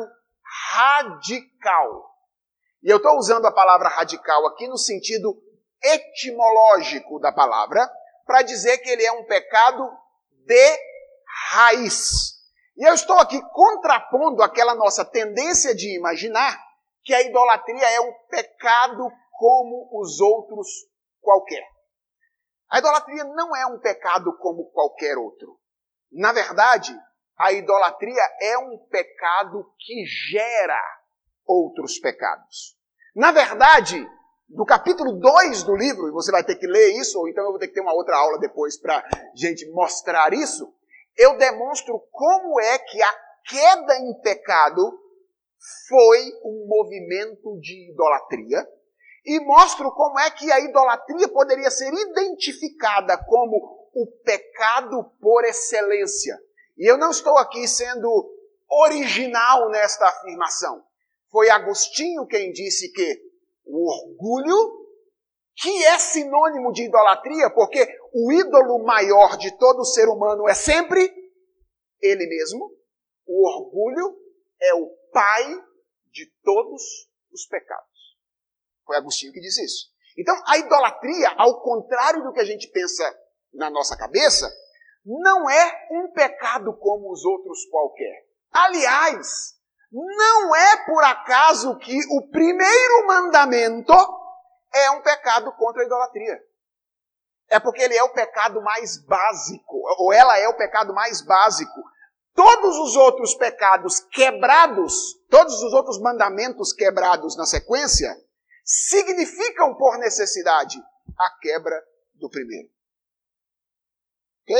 [0.71, 2.15] radical.
[2.81, 5.37] E eu estou usando a palavra radical aqui no sentido
[5.83, 7.85] etimológico da palavra,
[8.25, 9.91] para dizer que ele é um pecado
[10.45, 10.79] de
[11.49, 12.35] raiz.
[12.77, 16.57] E eu estou aqui contrapondo aquela nossa tendência de imaginar
[17.03, 20.69] que a idolatria é um pecado como os outros
[21.19, 21.78] qualquer.
[22.69, 25.59] A idolatria não é um pecado como qualquer outro.
[26.11, 26.95] Na verdade,
[27.37, 30.81] a idolatria é um pecado que gera
[31.45, 32.77] outros pecados.
[33.15, 34.07] Na verdade,
[34.49, 37.51] no capítulo 2 do livro, e você vai ter que ler isso, ou então eu
[37.51, 39.03] vou ter que ter uma outra aula depois para
[39.35, 40.71] gente mostrar isso,
[41.17, 43.13] eu demonstro como é que a
[43.47, 44.99] queda em pecado
[45.87, 48.67] foi um movimento de idolatria
[49.25, 56.39] e mostro como é que a idolatria poderia ser identificada como o pecado por excelência.
[56.77, 58.09] E eu não estou aqui sendo
[58.69, 60.83] original nesta afirmação.
[61.31, 63.21] Foi Agostinho quem disse que
[63.65, 64.87] o orgulho,
[65.55, 71.13] que é sinônimo de idolatria, porque o ídolo maior de todo ser humano é sempre
[72.01, 72.71] ele mesmo,
[73.27, 74.17] o orgulho
[74.61, 75.61] é o pai
[76.11, 77.88] de todos os pecados.
[78.89, 79.85] Foi Agostinho que diz isso.
[80.17, 83.03] Então, a idolatria, ao contrário do que a gente pensa
[83.53, 84.51] na nossa cabeça,
[85.05, 88.25] não é um pecado como os outros qualquer.
[88.51, 89.53] Aliás,
[89.91, 93.93] não é por acaso que o primeiro mandamento
[94.73, 96.41] é um pecado contra a idolatria.
[97.47, 101.79] É porque ele é o pecado mais básico, ou ela é o pecado mais básico.
[102.33, 108.15] Todos os outros pecados quebrados, todos os outros mandamentos quebrados na sequência,
[108.69, 110.79] significam por necessidade
[111.17, 112.69] a quebra do primeiro.
[114.43, 114.55] Ok?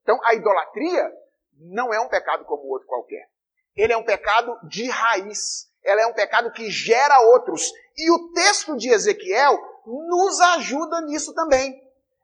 [0.00, 1.12] Então a idolatria
[1.58, 3.28] não é um pecado como outro qualquer.
[3.76, 5.68] Ele é um pecado de raiz.
[5.84, 7.70] Ela é um pecado que gera outros.
[7.98, 11.78] E o texto de Ezequiel nos ajuda nisso também.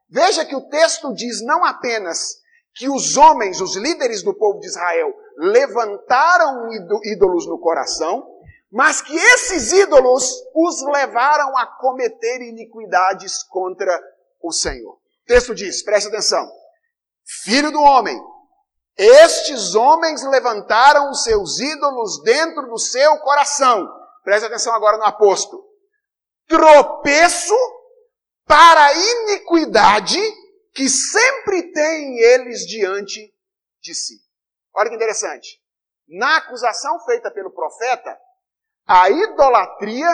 [0.09, 2.41] Veja que o texto diz não apenas
[2.73, 6.67] que os homens, os líderes do povo de Israel, levantaram
[7.03, 8.36] ídolos no coração,
[8.71, 13.97] mas que esses ídolos os levaram a cometer iniquidades contra
[14.41, 14.93] o Senhor.
[14.93, 16.49] O texto diz, preste atenção,
[17.43, 18.17] filho do homem,
[18.97, 23.87] estes homens levantaram os seus ídolos dentro do seu coração.
[24.23, 25.63] Preste atenção agora no apóstolo.
[26.47, 27.53] Tropeço
[28.45, 30.19] para a iniquidade
[30.73, 33.31] que sempre têm eles diante
[33.81, 34.15] de si.
[34.75, 35.61] Olha que interessante.
[36.07, 38.17] Na acusação feita pelo profeta,
[38.87, 40.09] a idolatria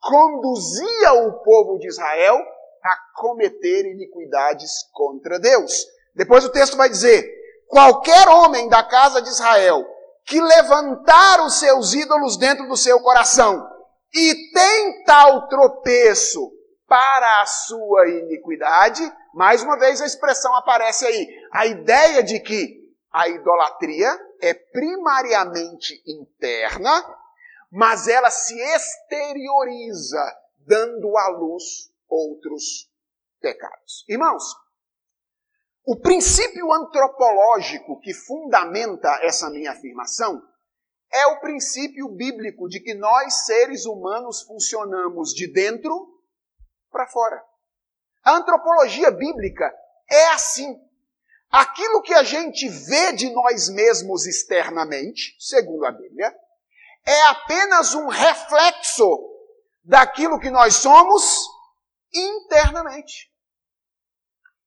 [0.00, 2.36] conduzia o povo de Israel
[2.82, 5.86] a cometer iniquidades contra Deus.
[6.14, 7.30] Depois o texto vai dizer:
[7.68, 9.86] qualquer homem da casa de Israel
[10.24, 13.68] que levantar os seus ídolos dentro do seu coração
[14.12, 16.52] e tem tal tropeço
[16.86, 19.00] para a sua iniquidade,
[19.32, 21.28] mais uma vez a expressão aparece aí.
[21.52, 22.80] A ideia de que
[23.12, 27.04] a idolatria é primariamente interna,
[27.70, 30.22] mas ela se exterioriza,
[30.58, 32.90] dando à luz outros
[33.40, 34.04] pecados.
[34.08, 34.42] Irmãos,
[35.84, 40.42] o princípio antropológico que fundamenta essa minha afirmação
[41.12, 46.08] é o princípio bíblico de que nós, seres humanos, funcionamos de dentro
[46.90, 47.42] para fora.
[48.22, 49.72] A antropologia bíblica
[50.08, 50.78] é assim.
[51.50, 56.32] Aquilo que a gente vê de nós mesmos externamente, segundo a Bíblia,
[57.06, 59.06] é apenas um reflexo
[59.82, 61.46] daquilo que nós somos
[62.12, 63.30] internamente.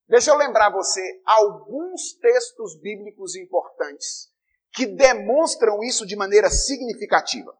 [0.07, 4.29] Deixa eu lembrar você alguns textos bíblicos importantes
[4.73, 7.55] que demonstram isso de maneira significativa.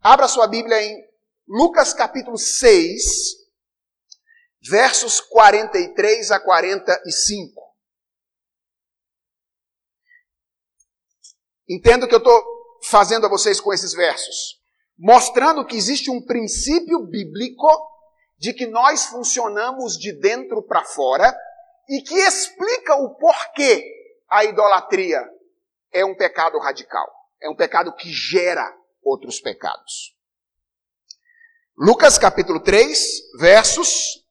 [0.00, 1.08] Abra sua Bíblia em
[1.46, 3.02] Lucas capítulo 6,
[4.68, 7.68] versos 43 a 45.
[11.68, 14.60] Entendo que eu estou fazendo a vocês com esses versos?
[14.98, 17.68] Mostrando que existe um princípio bíblico
[18.38, 21.36] de que nós funcionamos de dentro para fora
[21.88, 23.84] e que explica o porquê
[24.28, 25.20] a idolatria
[25.92, 27.10] é um pecado radical.
[27.40, 30.16] É um pecado que gera outros pecados.
[31.76, 34.26] Lucas capítulo 3, versos,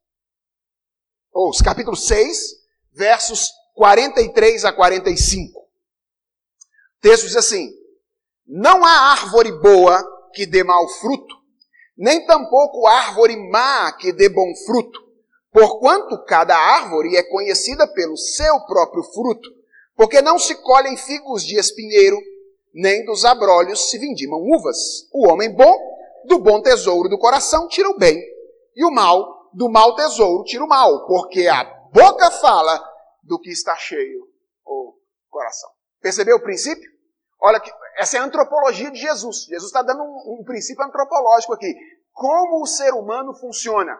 [1.31, 2.38] ou capítulo 6,
[2.93, 5.60] versos 43 a 45.
[5.60, 5.67] O
[6.99, 7.71] texto diz assim:
[8.47, 10.01] não há árvore boa
[10.33, 11.36] que dê mau fruto,
[11.97, 14.99] nem tampouco árvore má que dê bom fruto,
[15.51, 19.49] porquanto cada árvore é conhecida pelo seu próprio fruto,
[19.95, 22.17] porque não se colhem figos de espinheiro,
[22.73, 25.10] nem dos abrolhos se vindimam uvas.
[25.12, 25.75] O homem bom,
[26.25, 28.21] do bom tesouro do coração, tira o bem,
[28.75, 32.79] e o mal, do mau tesouro, tira o mal, porque a boca fala
[33.23, 34.27] do que está cheio
[34.63, 34.93] o
[35.29, 35.69] coração.
[35.99, 36.91] Percebeu o princípio?
[37.41, 39.45] Olha que essa é a antropologia de Jesus.
[39.45, 41.73] Jesus está dando um, um princípio antropológico aqui.
[42.13, 43.99] Como o ser humano funciona?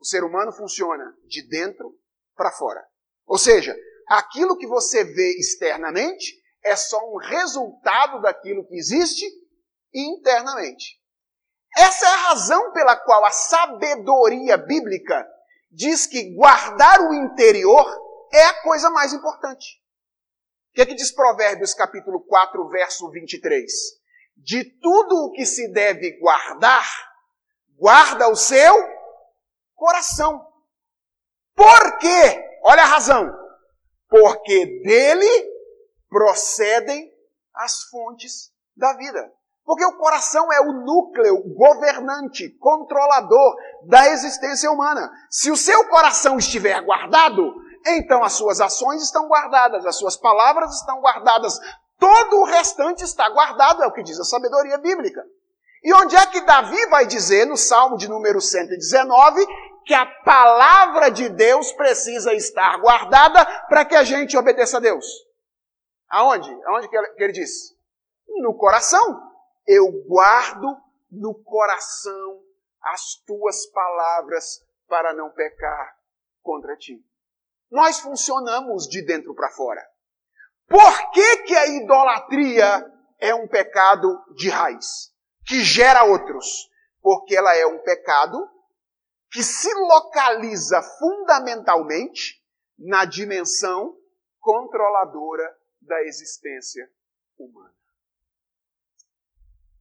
[0.00, 1.94] O ser humano funciona de dentro
[2.34, 2.82] para fora.
[3.26, 3.76] Ou seja,
[4.08, 9.26] aquilo que você vê externamente é só um resultado daquilo que existe
[9.92, 10.98] internamente.
[11.76, 15.26] Essa é a razão pela qual a sabedoria bíblica
[15.70, 17.86] diz que guardar o interior
[18.32, 19.78] é a coisa mais importante
[20.76, 23.64] que, é que diz Provérbios capítulo 4, verso 23?
[24.36, 26.86] De tudo o que se deve guardar,
[27.78, 28.74] guarda o seu
[29.74, 30.38] coração.
[31.54, 32.58] Por quê?
[32.62, 33.26] Olha a razão.
[34.06, 35.50] Porque dele
[36.10, 37.10] procedem
[37.54, 39.32] as fontes da vida.
[39.64, 43.56] Porque o coração é o núcleo governante, controlador
[43.88, 45.10] da existência humana.
[45.30, 47.54] Se o seu coração estiver guardado,
[47.86, 51.58] então as suas ações estão guardadas, as suas palavras estão guardadas,
[51.98, 55.24] todo o restante está guardado, é o que diz a sabedoria bíblica.
[55.82, 59.46] E onde é que Davi vai dizer, no Salmo de número 119,
[59.84, 65.06] que a palavra de Deus precisa estar guardada para que a gente obedeça a Deus?
[66.08, 66.50] Aonde?
[66.66, 67.72] Aonde que ele diz?
[68.26, 69.22] No coração.
[69.64, 70.76] Eu guardo
[71.10, 72.40] no coração
[72.82, 75.96] as tuas palavras para não pecar
[76.42, 77.00] contra ti.
[77.70, 79.84] Nós funcionamos de dentro para fora.
[80.68, 82.84] Por que, que a idolatria
[83.20, 85.12] é um pecado de raiz,
[85.46, 86.68] que gera outros?
[87.00, 88.38] Porque ela é um pecado
[89.30, 92.42] que se localiza fundamentalmente
[92.78, 93.96] na dimensão
[94.40, 96.90] controladora da existência
[97.38, 97.74] humana.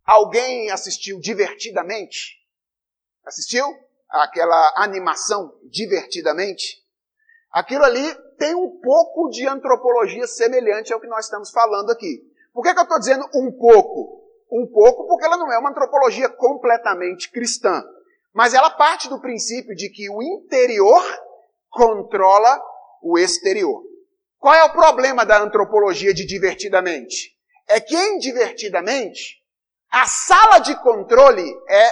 [0.03, 2.37] Alguém assistiu divertidamente?
[3.23, 3.65] Assistiu
[4.07, 6.84] aquela animação divertidamente?
[7.55, 12.21] Aquilo ali tem um pouco de antropologia semelhante ao que nós estamos falando aqui.
[12.53, 14.25] Por que, que eu estou dizendo um pouco?
[14.51, 17.83] um pouco porque ela não é uma antropologia completamente cristã.
[18.33, 21.03] Mas ela parte do princípio de que o interior
[21.69, 22.61] controla
[23.01, 23.83] o exterior.
[24.39, 27.35] Qual é o problema da antropologia de divertidamente?
[27.67, 29.41] É que em divertidamente,
[29.89, 31.91] a sala de controle é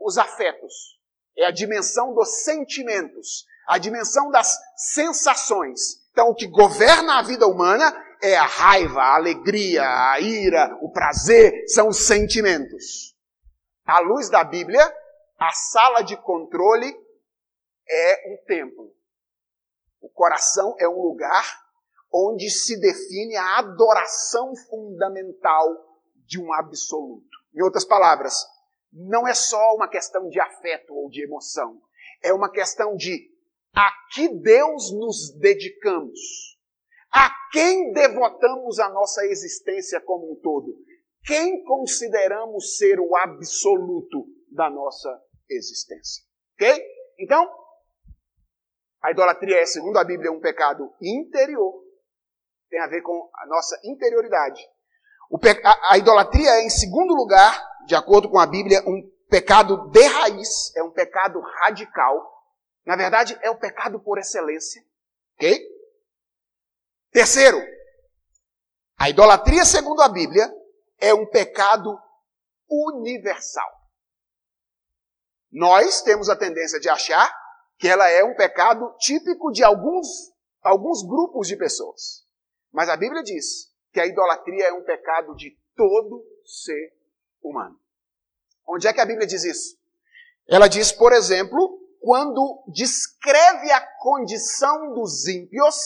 [0.00, 0.98] os afetos,
[1.36, 6.02] é a dimensão dos sentimentos, a dimensão das sensações.
[6.10, 10.90] Então, o que governa a vida humana é a raiva, a alegria, a ira, o
[10.90, 13.16] prazer, são os sentimentos.
[13.84, 14.84] À luz da Bíblia,
[15.38, 16.94] a sala de controle
[17.88, 18.94] é um templo.
[20.00, 21.44] O coração é um lugar
[22.12, 25.66] onde se define a adoração fundamental
[26.26, 27.38] de um absoluto.
[27.54, 28.46] Em outras palavras,
[28.92, 31.80] não é só uma questão de afeto ou de emoção,
[32.22, 33.31] é uma questão de
[33.74, 36.18] a que Deus nos dedicamos,
[37.12, 40.74] a quem devotamos a nossa existência como um todo,
[41.24, 46.24] quem consideramos ser o absoluto da nossa existência.
[46.54, 46.82] Ok?
[47.18, 47.48] Então,
[49.02, 51.82] a idolatria é, segundo a Bíblia, um pecado interior.
[52.70, 54.62] Tem a ver com a nossa interioridade.
[55.64, 60.06] A, a idolatria é, em segundo lugar, de acordo com a Bíblia, um pecado de
[60.06, 62.41] raiz, é um pecado radical.
[62.84, 64.84] Na verdade, é o pecado por excelência.
[65.36, 65.60] Ok?
[67.10, 67.58] Terceiro,
[68.96, 70.48] a idolatria, segundo a Bíblia,
[70.98, 71.98] é um pecado
[72.68, 73.70] universal.
[75.50, 77.30] Nós temos a tendência de achar
[77.78, 82.24] que ela é um pecado típico de alguns, alguns grupos de pessoas.
[82.72, 86.94] Mas a Bíblia diz que a idolatria é um pecado de todo ser
[87.42, 87.78] humano.
[88.66, 89.76] Onde é que a Bíblia diz isso?
[90.48, 95.76] Ela diz, por exemplo, quando descreve a condição dos ímpios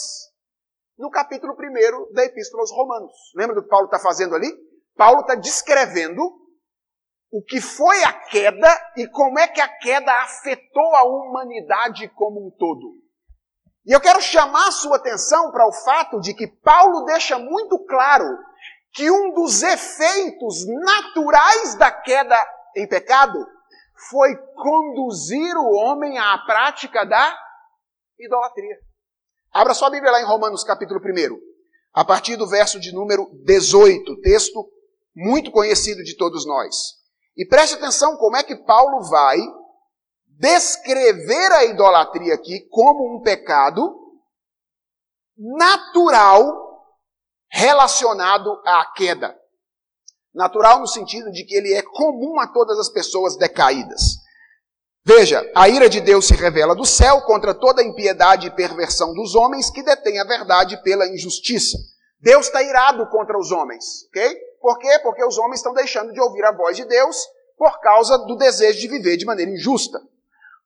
[0.97, 3.13] no capítulo 1 da Epístola aos Romanos.
[3.35, 4.51] Lembra do que Paulo está fazendo ali?
[4.95, 6.21] Paulo está descrevendo
[7.31, 12.47] o que foi a queda e como é que a queda afetou a humanidade como
[12.47, 12.95] um todo.
[13.85, 17.77] E eu quero chamar a sua atenção para o fato de que Paulo deixa muito
[17.85, 18.25] claro
[18.91, 22.35] que um dos efeitos naturais da queda
[22.75, 23.37] em pecado
[24.09, 27.37] foi conduzir o homem à prática da
[28.19, 28.77] idolatria.
[29.51, 31.39] Abra sua Bíblia lá em Romanos capítulo 1,
[31.93, 34.69] a partir do verso de número 18, texto
[35.15, 36.97] muito conhecido de todos nós.
[37.35, 39.37] E preste atenção como é que Paulo vai
[40.27, 43.81] descrever a idolatria aqui como um pecado
[45.35, 46.67] natural
[47.49, 49.35] relacionado à queda.
[50.37, 54.17] Natural no sentido de que ele é comum a todas as pessoas decaídas.
[55.03, 59.15] Veja, a ira de Deus se revela do céu contra toda a impiedade e perversão
[59.15, 61.75] dos homens que detêm a verdade pela injustiça.
[62.21, 64.37] Deus está irado contra os homens, ok?
[64.61, 64.99] Por quê?
[64.99, 67.17] Porque os homens estão deixando de ouvir a voz de Deus
[67.57, 69.99] por causa do desejo de viver de maneira injusta.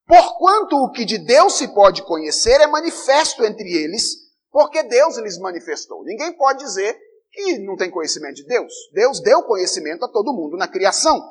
[0.05, 4.17] Porquanto o que de Deus se pode conhecer é manifesto entre eles,
[4.51, 6.03] porque Deus lhes manifestou.
[6.03, 6.99] Ninguém pode dizer
[7.31, 8.73] que não tem conhecimento de Deus.
[8.93, 11.21] Deus deu conhecimento a todo mundo na criação.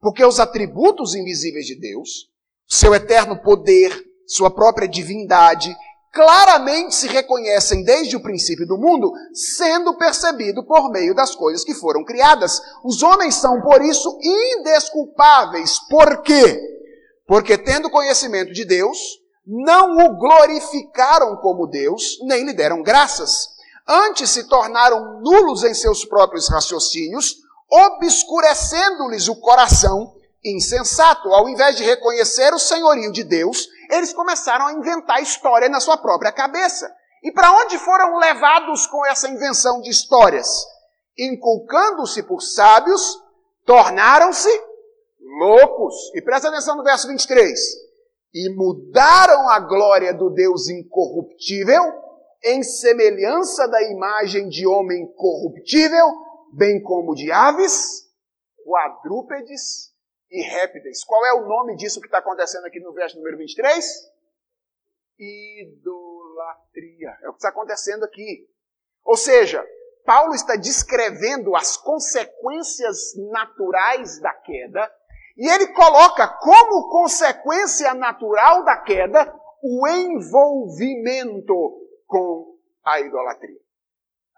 [0.00, 2.28] Porque os atributos invisíveis de Deus,
[2.66, 3.92] seu eterno poder,
[4.26, 5.74] sua própria divindade,
[6.12, 11.74] claramente se reconhecem desde o princípio do mundo, sendo percebido por meio das coisas que
[11.74, 12.60] foram criadas.
[12.84, 15.78] Os homens são, por isso, indesculpáveis.
[15.88, 16.60] Por quê?
[17.26, 18.98] Porque, tendo conhecimento de Deus,
[19.46, 23.57] não o glorificaram como Deus, nem lhe deram graças.
[23.88, 27.36] Antes se tornaram nulos em seus próprios raciocínios,
[27.70, 30.14] obscurecendo-lhes o coração
[30.44, 31.32] insensato.
[31.32, 35.96] Ao invés de reconhecer o senhorio de Deus, eles começaram a inventar história na sua
[35.96, 36.86] própria cabeça.
[37.22, 40.66] E para onde foram levados com essa invenção de histórias?
[41.18, 43.18] Inculcando-se por sábios,
[43.64, 44.50] tornaram-se
[45.40, 45.94] loucos.
[46.14, 47.58] E presta atenção no verso 23.
[48.34, 52.07] E mudaram a glória do Deus incorruptível
[52.44, 56.06] em semelhança da imagem de homem corruptível,
[56.52, 58.06] bem como de aves,
[58.64, 59.92] quadrúpedes
[60.30, 61.04] e répteis.
[61.04, 63.84] Qual é o nome disso que está acontecendo aqui no verso número 23?
[65.18, 67.16] Idolatria.
[67.22, 68.48] É o que está acontecendo aqui.
[69.04, 69.64] Ou seja,
[70.04, 74.90] Paulo está descrevendo as consequências naturais da queda
[75.36, 83.60] e ele coloca como consequência natural da queda o envolvimento com a idolatria.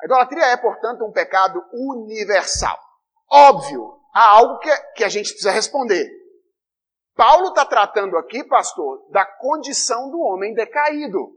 [0.03, 2.79] A idolatria é, portanto, um pecado universal.
[3.31, 6.07] Óbvio, há algo que, que a gente precisa responder.
[7.16, 11.33] Paulo está tratando aqui, pastor, da condição do homem decaído.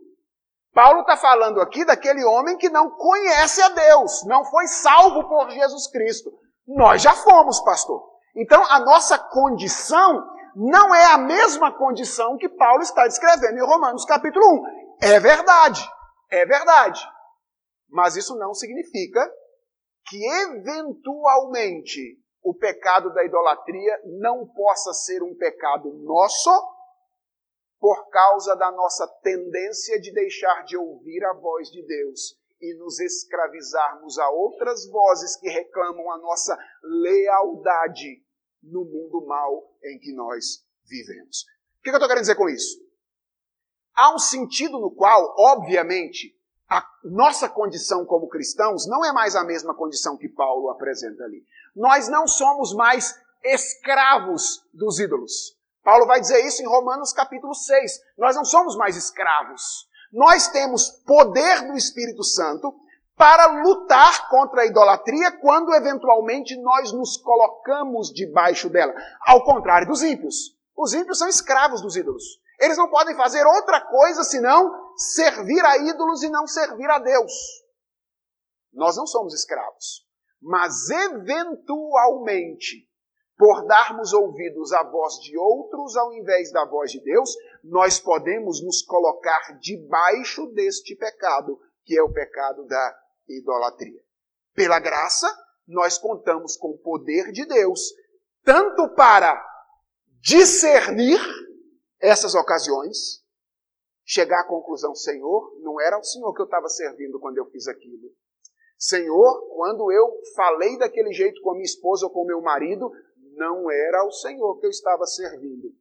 [0.74, 5.50] Paulo está falando aqui daquele homem que não conhece a Deus, não foi salvo por
[5.52, 6.32] Jesus Cristo,
[6.66, 8.02] Nós já fomos, pastor.
[8.36, 10.26] Então a nossa condição
[10.56, 14.64] não é a mesma condição que Paulo está descrevendo em Romanos capítulo 1.
[15.02, 15.88] É verdade,
[16.34, 17.02] é verdade.
[17.90, 19.22] Mas isso não significa
[20.08, 26.50] que eventualmente o pecado da idolatria não possa ser um pecado nosso
[27.80, 33.00] por causa da nossa tendência de deixar de ouvir a voz de Deus e nos
[33.00, 38.24] escravizarmos a outras vozes que reclamam a nossa lealdade
[38.62, 41.44] no mundo mal em que nós vivemos.
[41.80, 42.83] O que eu estou querendo dizer com isso?
[43.96, 46.36] Há um sentido no qual, obviamente,
[46.70, 51.44] a nossa condição como cristãos não é mais a mesma condição que Paulo apresenta ali.
[51.76, 55.56] Nós não somos mais escravos dos ídolos.
[55.84, 58.00] Paulo vai dizer isso em Romanos capítulo 6.
[58.18, 59.88] Nós não somos mais escravos.
[60.12, 62.74] Nós temos poder do Espírito Santo
[63.16, 68.94] para lutar contra a idolatria quando eventualmente nós nos colocamos debaixo dela.
[69.22, 70.58] Ao contrário dos ímpios.
[70.76, 72.24] Os ímpios são escravos dos ídolos.
[72.64, 77.34] Eles não podem fazer outra coisa senão servir a ídolos e não servir a Deus.
[78.72, 80.07] Nós não somos escravos.
[80.41, 82.88] Mas eventualmente,
[83.38, 88.64] por darmos ouvidos à voz de outros ao invés da voz de Deus, nós podemos
[88.64, 92.97] nos colocar debaixo deste pecado, que é o pecado da
[93.28, 94.01] idolatria.
[94.53, 95.28] Pela graça,
[95.68, 97.93] nós contamos com o poder de Deus,
[98.45, 99.45] tanto para
[100.22, 101.20] discernir
[102.04, 103.24] essas ocasiões,
[104.04, 107.66] chegar à conclusão, Senhor, não era o Senhor que eu estava servindo quando eu fiz
[107.66, 108.12] aquilo.
[108.78, 112.91] Senhor, quando eu falei daquele jeito com a minha esposa ou com o meu marido,
[113.38, 115.74] não era o Senhor que eu estava servindo.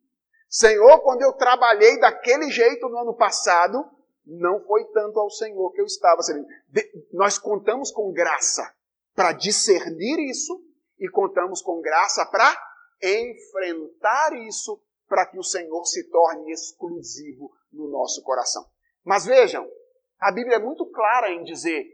[0.49, 3.85] Senhor, quando eu trabalhei daquele jeito no ano passado,
[4.25, 6.47] não foi tanto ao Senhor que eu estava servindo.
[6.69, 8.73] De, nós contamos com graça
[9.13, 10.65] para discernir isso
[11.01, 12.57] e contamos com graça para
[13.03, 14.81] enfrentar isso
[15.13, 18.65] para que o Senhor se torne exclusivo no nosso coração.
[19.05, 19.71] Mas vejam,
[20.19, 21.85] a Bíblia é muito clara em dizer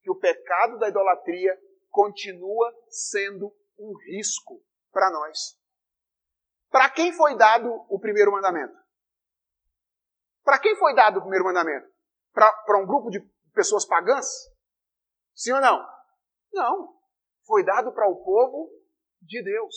[0.00, 1.54] que o pecado da idolatria
[1.90, 5.54] continua sendo um risco para nós.
[6.70, 8.74] Para quem foi dado o primeiro mandamento?
[10.42, 11.86] Para quem foi dado o primeiro mandamento?
[12.32, 13.20] Para um grupo de
[13.52, 14.26] pessoas pagãs?
[15.34, 15.86] Sim ou não?
[16.54, 16.96] Não.
[17.46, 18.70] Foi dado para o povo
[19.20, 19.74] de Deus.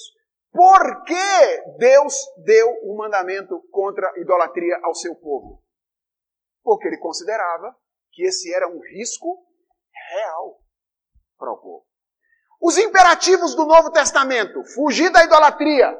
[0.55, 2.13] Por que Deus
[2.45, 5.61] deu o um mandamento contra a idolatria ao seu povo?
[6.63, 7.75] Porque ele considerava
[8.13, 9.45] que esse era um risco
[10.09, 10.61] real
[11.37, 11.85] para o povo.
[12.61, 15.93] Os imperativos do Novo Testamento, fugir da idolatria,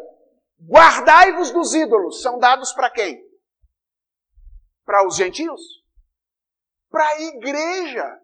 [0.62, 3.22] guardai-vos dos ídolos, são dados para quem?
[4.86, 5.60] Para os gentios?
[6.90, 8.22] Para a igreja.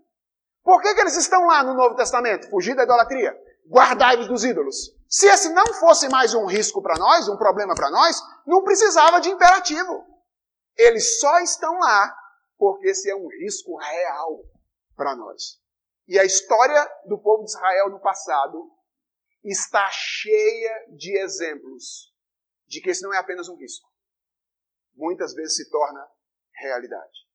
[0.63, 2.49] Por que, que eles estão lá no Novo Testamento?
[2.49, 3.37] Fugir da idolatria.
[3.71, 4.93] Guardai-vos dos ídolos.
[5.07, 9.21] Se esse não fosse mais um risco para nós, um problema para nós, não precisava
[9.21, 10.05] de imperativo.
[10.75, 12.13] Eles só estão lá
[12.57, 14.43] porque esse é um risco real
[14.93, 15.61] para nós.
[16.05, 18.69] E a história do povo de Israel no passado
[19.41, 22.13] está cheia de exemplos
[22.67, 23.89] de que esse não é apenas um risco.
[24.95, 26.05] Muitas vezes se torna
[26.53, 27.25] realidade.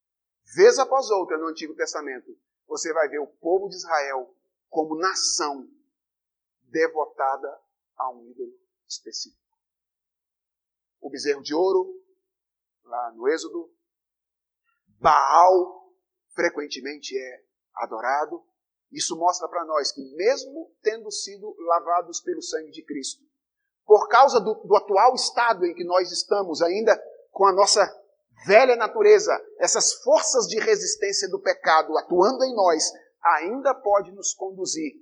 [0.54, 4.34] Vez após outra no Antigo Testamento, você vai ver o povo de Israel
[4.68, 5.66] como nação
[6.70, 7.60] devotada
[7.96, 8.52] a um ídolo
[8.88, 9.42] específico.
[11.00, 12.02] O bezerro de ouro,
[12.84, 13.72] lá no Êxodo,
[14.98, 15.92] Baal
[16.34, 17.44] frequentemente é
[17.74, 18.42] adorado.
[18.90, 23.22] Isso mostra para nós que, mesmo tendo sido lavados pelo sangue de Cristo,
[23.84, 26.96] por causa do, do atual estado em que nós estamos, ainda
[27.30, 27.84] com a nossa
[28.46, 32.92] velha natureza, essas forças de resistência do pecado atuando em nós,
[33.22, 34.94] ainda pode nos conduzir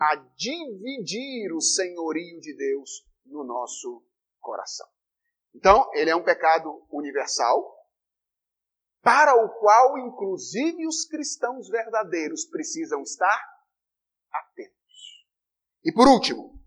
[0.00, 4.02] a dividir o senhorio de Deus no nosso
[4.40, 4.88] coração.
[5.54, 7.78] Então, ele é um pecado universal,
[9.02, 13.40] para o qual, inclusive, os cristãos verdadeiros precisam estar
[14.32, 15.26] atentos.
[15.84, 16.58] E por último,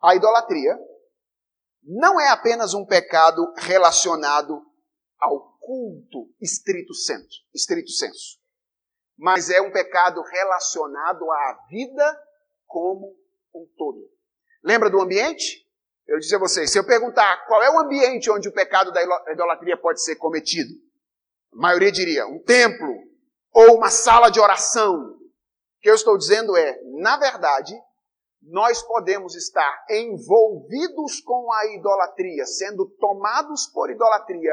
[0.00, 0.78] a idolatria
[1.82, 4.64] não é apenas um pecado relacionado
[5.18, 8.38] ao culto estrito senso, estrito senso,
[9.16, 12.25] mas é um pecado relacionado à vida
[12.66, 13.16] como
[13.54, 14.08] um todo.
[14.62, 15.66] Lembra do ambiente?
[16.06, 19.02] Eu disse a vocês, se eu perguntar qual é o ambiente onde o pecado da
[19.32, 20.72] idolatria pode ser cometido,
[21.52, 22.88] a maioria diria um templo
[23.52, 24.94] ou uma sala de oração.
[24.94, 27.74] O que eu estou dizendo é, na verdade,
[28.42, 34.52] nós podemos estar envolvidos com a idolatria, sendo tomados por idolatria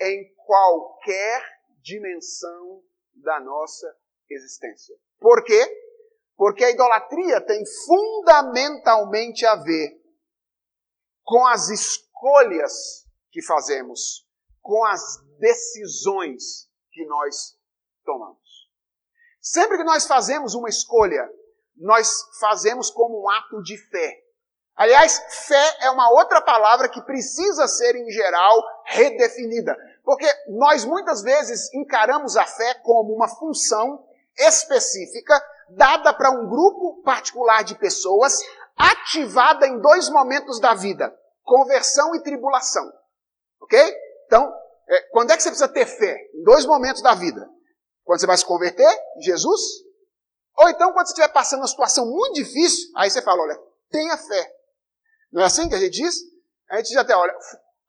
[0.00, 1.42] em qualquer
[1.80, 2.82] dimensão
[3.14, 3.86] da nossa
[4.28, 4.96] existência.
[5.20, 5.62] Por quê?
[6.36, 10.00] Porque a idolatria tem fundamentalmente a ver
[11.22, 14.26] com as escolhas que fazemos,
[14.60, 15.00] com as
[15.38, 17.56] decisões que nós
[18.04, 18.38] tomamos.
[19.40, 21.28] Sempre que nós fazemos uma escolha,
[21.76, 22.08] nós
[22.40, 24.22] fazemos como um ato de fé.
[24.76, 29.76] Aliás, fé é uma outra palavra que precisa ser, em geral, redefinida.
[30.02, 34.04] Porque nós muitas vezes encaramos a fé como uma função
[34.36, 35.40] específica
[35.76, 38.38] dada para um grupo particular de pessoas,
[38.76, 42.90] ativada em dois momentos da vida: conversão e tribulação.
[43.60, 43.78] Ok?
[44.26, 44.52] Então,
[44.88, 46.16] é, quando é que você precisa ter fé?
[46.34, 47.48] Em dois momentos da vida.
[48.04, 49.60] Quando você vai se converter, em Jesus.
[50.56, 53.58] Ou então, quando você estiver passando uma situação muito difícil, aí você fala: olha,
[53.90, 54.54] tenha fé.
[55.32, 56.16] Não é assim que a gente diz?
[56.70, 57.34] A gente diz até: olha,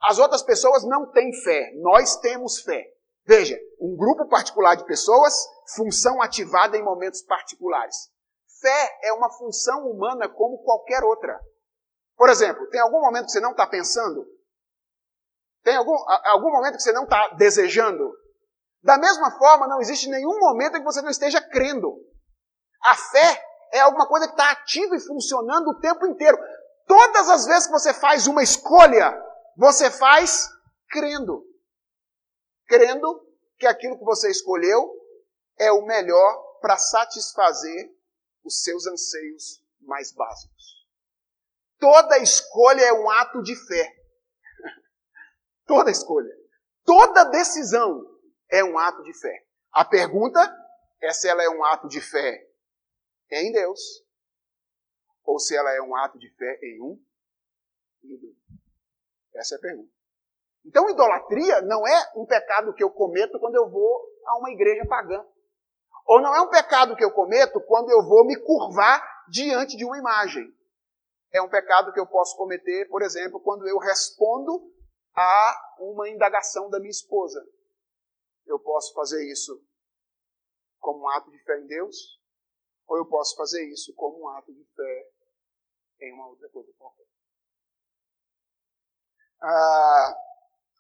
[0.02, 2.95] as outras pessoas não têm fé, nós temos fé.
[3.26, 5.34] Veja, um grupo particular de pessoas,
[5.76, 8.10] função ativada em momentos particulares.
[8.62, 11.40] Fé é uma função humana como qualquer outra.
[12.16, 14.26] Por exemplo, tem algum momento que você não está pensando?
[15.64, 15.96] Tem algum,
[16.26, 18.14] algum momento que você não está desejando?
[18.84, 21.98] Da mesma forma, não existe nenhum momento em que você não esteja crendo.
[22.84, 26.38] A fé é alguma coisa que está ativa e funcionando o tempo inteiro.
[26.86, 29.20] Todas as vezes que você faz uma escolha,
[29.58, 30.48] você faz
[30.90, 31.44] crendo
[32.68, 33.26] crendo
[33.58, 34.94] que aquilo que você escolheu
[35.58, 37.94] é o melhor para satisfazer
[38.44, 40.88] os seus anseios mais básicos.
[41.80, 43.96] Toda escolha é um ato de fé.
[45.66, 46.34] Toda escolha.
[46.84, 48.04] Toda decisão
[48.50, 49.46] é um ato de fé.
[49.72, 50.40] A pergunta
[51.02, 52.48] é se ela é um ato de fé
[53.30, 54.06] em Deus
[55.24, 57.04] ou se ela é um ato de fé em um
[58.04, 58.36] ídolo.
[59.34, 59.95] Essa é a pergunta.
[60.66, 64.86] Então, idolatria não é um pecado que eu cometo quando eu vou a uma igreja
[64.88, 65.24] pagã.
[66.06, 69.86] Ou não é um pecado que eu cometo quando eu vou me curvar diante de
[69.86, 70.54] uma imagem.
[71.32, 74.72] É um pecado que eu posso cometer, por exemplo, quando eu respondo
[75.14, 77.44] a uma indagação da minha esposa.
[78.46, 79.64] Eu posso fazer isso
[80.80, 82.20] como um ato de fé em Deus,
[82.88, 85.10] ou eu posso fazer isso como um ato de fé
[86.02, 87.06] em uma outra coisa qualquer.
[89.42, 90.16] Ah,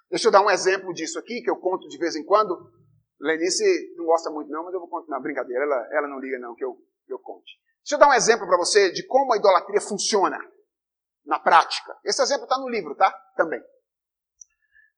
[0.09, 2.71] Deixa eu dar um exemplo disso aqui, que eu conto de vez em quando.
[3.19, 3.63] Lenice
[3.95, 5.11] não gosta muito não, mas eu vou contar.
[5.11, 6.75] Não, brincadeira, ela, ela não liga não que eu,
[7.05, 7.59] que eu conte.
[7.79, 10.39] Deixa eu dar um exemplo para você de como a idolatria funciona
[11.25, 11.97] na prática.
[12.03, 13.11] Esse exemplo está no livro, tá?
[13.35, 13.59] Também.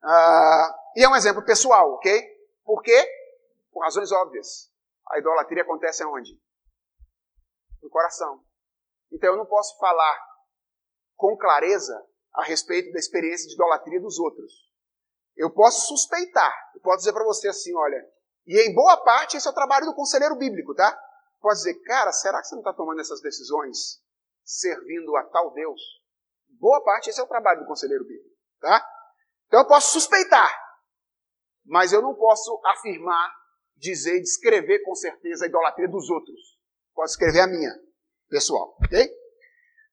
[0.04, 2.22] Uh, e é um exemplo pessoal, ok?
[2.64, 3.06] Por quê?
[3.72, 4.72] Por razões óbvias.
[5.10, 6.32] A idolatria acontece aonde?
[7.82, 8.44] No coração.
[9.12, 10.20] Então eu não posso falar
[11.16, 14.67] com clareza a respeito da experiência de idolatria dos outros.
[15.38, 16.54] Eu posso suspeitar.
[16.76, 18.04] Eu posso dizer para você assim, olha,
[18.46, 20.98] e em boa parte esse é o trabalho do conselheiro bíblico, tá?
[21.40, 24.02] Pode dizer, cara, será que você não está tomando essas decisões
[24.44, 25.82] servindo a tal Deus?
[26.60, 28.86] Boa parte esse é o trabalho do conselheiro bíblico, tá?
[29.46, 30.50] Então eu posso suspeitar,
[31.66, 33.32] mas eu não posso afirmar,
[33.76, 36.40] dizer, descrever com certeza a idolatria dos outros.
[36.94, 37.72] Posso escrever a minha,
[38.30, 39.10] pessoal, ok?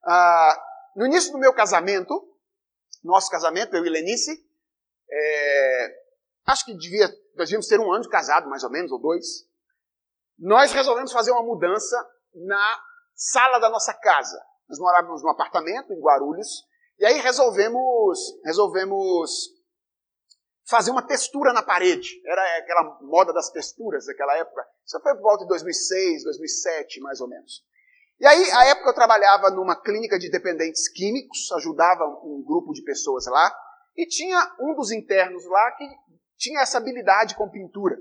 [0.06, 0.62] Ah,
[0.96, 2.34] no início do meu casamento,
[3.02, 4.43] nosso casamento, eu e Lenice,
[5.10, 5.94] é,
[6.46, 9.46] acho que devia, nós devíamos ter um ano de casado, mais ou menos, ou dois.
[10.38, 11.96] Nós resolvemos fazer uma mudança
[12.34, 12.80] na
[13.14, 14.40] sala da nossa casa.
[14.68, 16.64] Nós morávamos num apartamento em Guarulhos,
[16.98, 19.50] e aí resolvemos, resolvemos
[20.66, 22.20] fazer uma textura na parede.
[22.24, 24.66] Era aquela moda das texturas daquela época.
[24.84, 27.64] Isso foi por volta de 2006, 2007, mais ou menos.
[28.20, 32.82] E aí, a época eu trabalhava numa clínica de dependentes químicos, ajudava um grupo de
[32.82, 33.54] pessoas lá.
[33.96, 35.88] E tinha um dos internos lá que
[36.36, 37.96] tinha essa habilidade com pintura.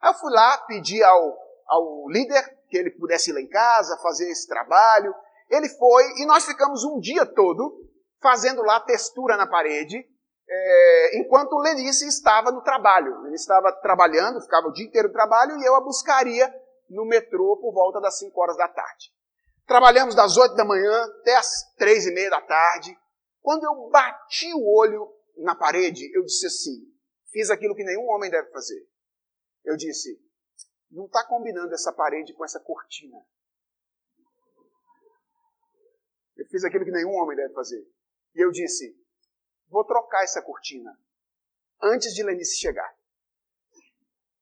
[0.00, 3.98] Aí eu fui lá, pedi ao, ao líder que ele pudesse ir lá em casa,
[4.02, 5.14] fazer esse trabalho.
[5.50, 7.88] Ele foi e nós ficamos um dia todo
[8.20, 10.04] fazendo lá textura na parede,
[10.50, 13.26] é, enquanto Lenice estava no trabalho.
[13.26, 16.52] Ele estava trabalhando, ficava o dia inteiro no trabalho e eu a buscaria
[16.90, 19.12] no metrô por volta das 5 horas da tarde.
[19.66, 22.96] Trabalhamos das 8 da manhã até as 3 e meia da tarde.
[23.40, 25.06] Quando eu bati o olho
[25.38, 26.92] na parede, eu disse assim:
[27.30, 28.88] fiz aquilo que nenhum homem deve fazer.
[29.64, 30.20] Eu disse:
[30.90, 33.18] não está combinando essa parede com essa cortina.
[36.36, 37.86] Eu fiz aquilo que nenhum homem deve fazer.
[38.34, 38.96] E eu disse:
[39.68, 40.98] vou trocar essa cortina
[41.82, 42.96] antes de Lenice chegar.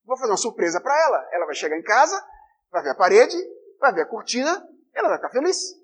[0.05, 1.28] Vou fazer uma surpresa para ela.
[1.32, 2.16] Ela vai chegar em casa,
[2.70, 3.36] vai ver a parede,
[3.78, 4.51] vai ver a cortina,
[4.94, 5.74] ela vai ficar feliz.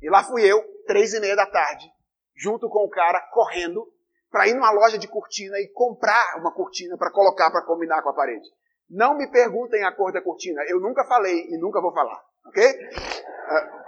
[0.00, 1.92] E lá fui eu, três e meia da tarde,
[2.40, 3.86] junto com o cara correndo
[4.30, 8.08] para ir numa loja de cortina e comprar uma cortina para colocar para combinar com
[8.08, 8.48] a parede.
[8.88, 12.24] Não me perguntem a cor da cortina, eu nunca falei e nunca vou falar.
[12.46, 12.64] Ok?
[12.64, 13.80] Uh,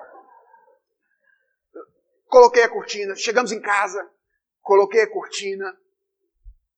[2.27, 4.07] coloquei a cortina, chegamos em casa,
[4.61, 5.75] coloquei a cortina,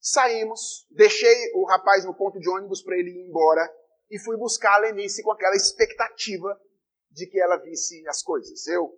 [0.00, 3.68] saímos, deixei o rapaz no ponto de ônibus para ele ir embora
[4.10, 6.56] e fui buscar a Lenice com aquela expectativa
[7.10, 8.64] de que ela visse as coisas.
[8.68, 8.96] Eu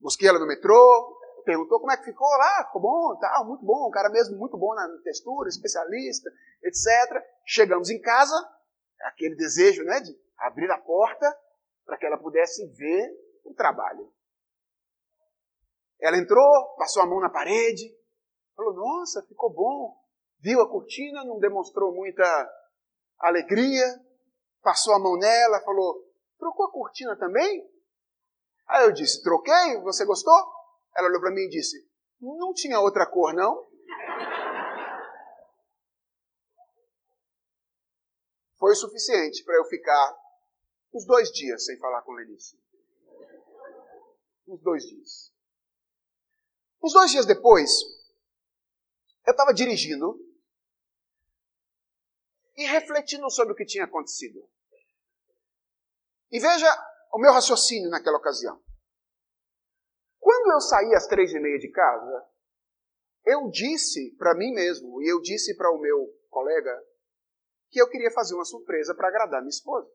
[0.00, 1.15] busquei ela no metrô,
[1.46, 4.58] perguntou como é que ficou lá, ficou bom, tal, muito bom, um cara mesmo muito
[4.58, 6.28] bom na textura, especialista,
[6.62, 7.24] etc.
[7.46, 8.34] Chegamos em casa,
[9.02, 11.32] aquele desejo, né, de abrir a porta
[11.86, 13.10] para que ela pudesse ver
[13.44, 14.12] o trabalho.
[16.00, 17.96] Ela entrou, passou a mão na parede,
[18.54, 19.96] falou: Nossa, ficou bom.
[20.40, 22.24] Viu a cortina, não demonstrou muita
[23.18, 23.86] alegria,
[24.62, 26.04] passou a mão nela, falou:
[26.38, 27.66] Trocou a cortina também?
[28.68, 30.55] Aí eu disse: Troquei, você gostou?
[30.96, 31.86] Ela olhou para mim e disse:
[32.20, 33.66] Não tinha outra cor, não?
[38.58, 40.16] Foi o suficiente para eu ficar
[40.94, 42.58] uns dois dias sem falar com Lenice.
[44.48, 45.32] Uns dois dias.
[46.82, 47.70] Uns dois dias depois,
[49.26, 50.18] eu estava dirigindo
[52.56, 54.48] e refletindo sobre o que tinha acontecido.
[56.30, 56.66] E veja
[57.12, 58.64] o meu raciocínio naquela ocasião.
[60.46, 62.24] Quando eu saí às três e meia de casa,
[63.24, 66.72] eu disse para mim mesmo e eu disse para o meu colega
[67.68, 69.90] que eu queria fazer uma surpresa para agradar minha esposa.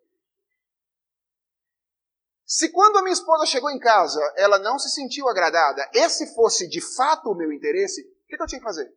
[2.45, 6.67] Se quando a minha esposa chegou em casa ela não se sentiu agradada, esse fosse
[6.67, 8.93] de fato o meu interesse, o que, eu tinha que fazer?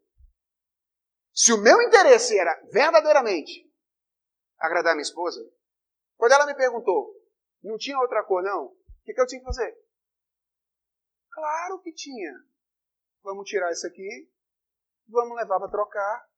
[1.33, 3.65] Se o meu interesse era verdadeiramente
[4.59, 5.41] agradar minha esposa,
[6.17, 7.15] quando ela me perguntou,
[7.63, 9.84] não tinha outra cor não, o que, eu tinha que fazer?
[11.35, 12.33] Claro que tinha.
[13.25, 14.31] Vamos tirar isso aqui,
[15.09, 16.31] vamos levar para trocar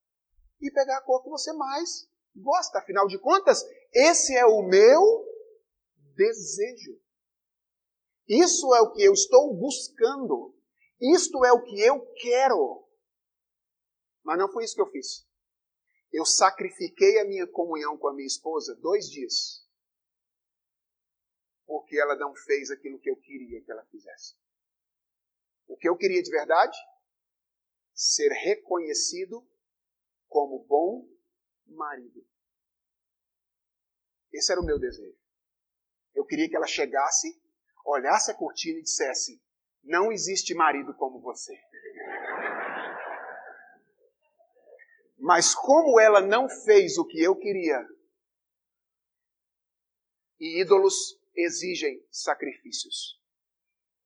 [0.59, 2.78] e pegar a cor que você mais gosta.
[2.78, 5.03] Afinal de contas, esse é o meu
[6.14, 6.99] desejo.
[8.26, 10.57] Isso é o que eu estou buscando.
[10.99, 12.88] Isto é o que eu quero.
[14.24, 15.28] Mas não foi isso que eu fiz.
[16.11, 19.62] Eu sacrifiquei a minha comunhão com a minha esposa dois dias.
[21.66, 24.34] Porque ela não fez aquilo que eu queria que ela fizesse.
[25.66, 26.76] O que eu queria de verdade?
[27.94, 29.46] Ser reconhecido
[30.28, 31.08] como bom
[31.66, 32.26] marido.
[34.32, 35.18] Esse era o meu desejo.
[36.14, 37.40] Eu queria que ela chegasse,
[37.84, 39.42] olhasse a cortina e dissesse:
[39.82, 41.54] Não existe marido como você.
[45.18, 47.86] Mas como ela não fez o que eu queria,
[50.38, 53.20] e ídolos exigem sacrifícios.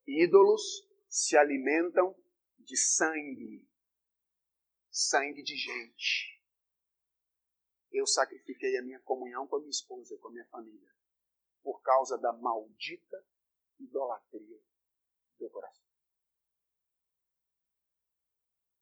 [0.06, 2.16] Ídolos se alimentam
[2.56, 3.68] de sangue,
[4.88, 6.40] sangue de gente.
[7.90, 10.94] Eu sacrifiquei a minha comunhão com a minha esposa, com a minha família,
[11.64, 13.26] por causa da maldita
[13.80, 14.60] idolatria
[15.36, 15.84] do coração.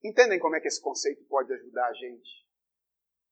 [0.05, 2.47] Entendem como é que esse conceito pode ajudar a gente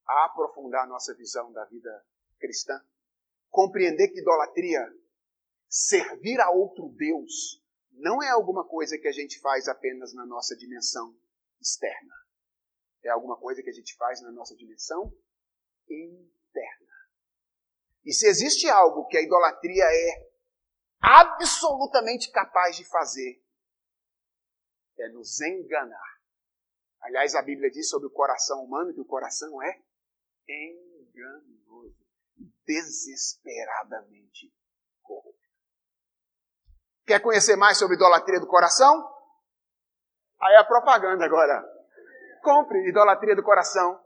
[0.06, 2.06] a aprofundar nossa visão da vida
[2.38, 2.82] cristã?
[3.50, 4.80] Compreender que idolatria,
[5.68, 7.62] servir a outro Deus,
[7.96, 11.16] não é alguma coisa que a gente faz apenas na nossa dimensão
[11.60, 12.14] externa.
[13.02, 15.12] É alguma coisa que a gente faz na nossa dimensão
[15.88, 16.86] interna.
[18.04, 20.30] E se existe algo que a idolatria é
[21.00, 23.42] absolutamente capaz de fazer,
[24.98, 26.16] é nos enganar.
[27.00, 29.82] Aliás, a Bíblia diz sobre o coração humano que o coração é
[30.48, 31.96] enganoso,
[32.64, 34.52] desesperadamente
[37.06, 39.08] Quer conhecer mais sobre idolatria do coração?
[40.40, 41.64] Aí é a propaganda agora.
[42.42, 43.98] Compre Idolatria do Coração,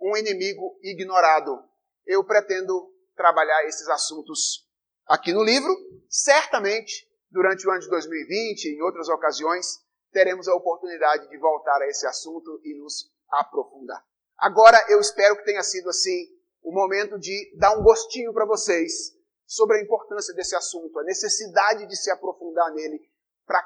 [0.00, 1.62] um inimigo ignorado.
[2.06, 4.68] Eu pretendo trabalhar esses assuntos
[5.06, 5.74] aqui no livro.
[6.08, 9.66] Certamente, durante o ano de 2020 e em outras ocasiões,
[10.12, 14.02] teremos a oportunidade de voltar a esse assunto e nos aprofundar.
[14.38, 16.28] Agora, eu espero que tenha sido assim
[16.62, 19.12] o momento de dar um gostinho para vocês
[19.46, 23.00] sobre a importância desse assunto, a necessidade de se aprofundar nele
[23.46, 23.62] para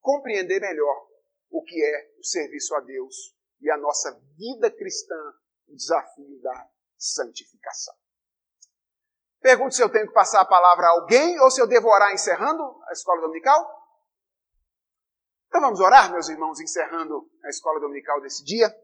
[0.00, 1.06] compreender melhor
[1.50, 5.16] o que é o serviço a Deus e a nossa vida cristã,
[5.68, 7.94] o desafio da santificação.
[9.40, 12.12] Pergunto se eu tenho que passar a palavra a alguém ou se eu devo orar
[12.12, 13.64] encerrando a escola dominical.
[15.48, 18.74] Então vamos orar, meus irmãos, encerrando a escola dominical desse dia.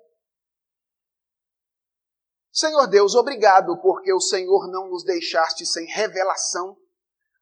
[2.52, 6.76] Senhor Deus, obrigado porque o Senhor não nos deixaste sem revelação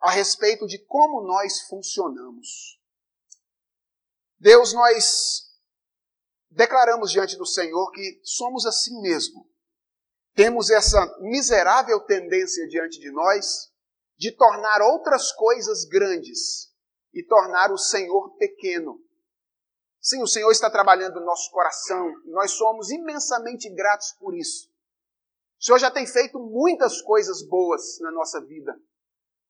[0.00, 2.80] a respeito de como nós funcionamos.
[4.38, 5.50] Deus, nós
[6.48, 9.46] declaramos diante do Senhor que somos assim mesmo.
[10.34, 13.68] Temos essa miserável tendência diante de nós
[14.16, 16.72] de tornar outras coisas grandes
[17.12, 19.02] e tornar o Senhor pequeno.
[20.00, 24.69] Sim, o Senhor está trabalhando no nosso coração, nós somos imensamente gratos por isso.
[25.60, 28.74] O Senhor já tem feito muitas coisas boas na nossa vida,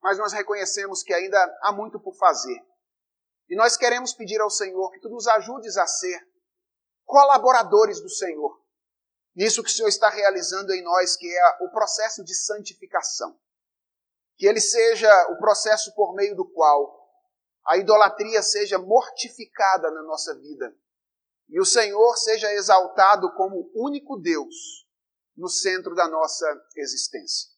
[0.03, 2.61] mas nós reconhecemos que ainda há muito por fazer.
[3.49, 6.21] E nós queremos pedir ao Senhor que tu nos ajudes a ser
[7.05, 8.61] colaboradores do Senhor,
[9.37, 13.39] nisso que o Senhor está realizando em nós, que é o processo de santificação.
[14.37, 17.09] Que ele seja o processo por meio do qual
[17.65, 20.75] a idolatria seja mortificada na nossa vida
[21.49, 24.90] e o Senhor seja exaltado como único Deus
[25.41, 27.49] no centro da nossa existência.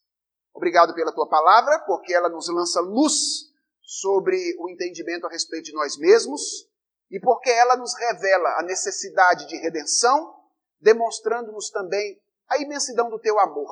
[0.54, 3.50] Obrigado pela tua palavra, porque ela nos lança luz
[3.82, 6.70] sobre o entendimento a respeito de nós mesmos
[7.10, 10.32] e porque ela nos revela a necessidade de redenção,
[10.80, 13.70] demonstrando-nos também a imensidão do teu amor,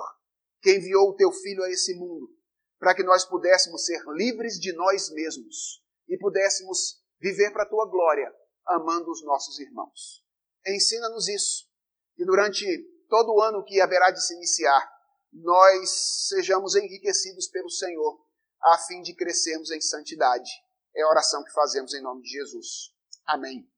[0.61, 2.29] que enviou o teu filho a esse mundo,
[2.79, 7.87] para que nós pudéssemos ser livres de nós mesmos e pudéssemos viver para a tua
[7.87, 8.35] glória,
[8.67, 10.25] amando os nossos irmãos.
[10.67, 11.67] Ensina-nos isso,
[12.17, 12.67] que durante
[13.11, 14.91] todo ano que haverá de se iniciar,
[15.33, 18.19] nós sejamos enriquecidos pelo Senhor,
[18.63, 20.51] a fim de crescermos em santidade.
[20.97, 22.95] É a oração que fazemos em nome de Jesus.
[23.27, 23.70] Amém.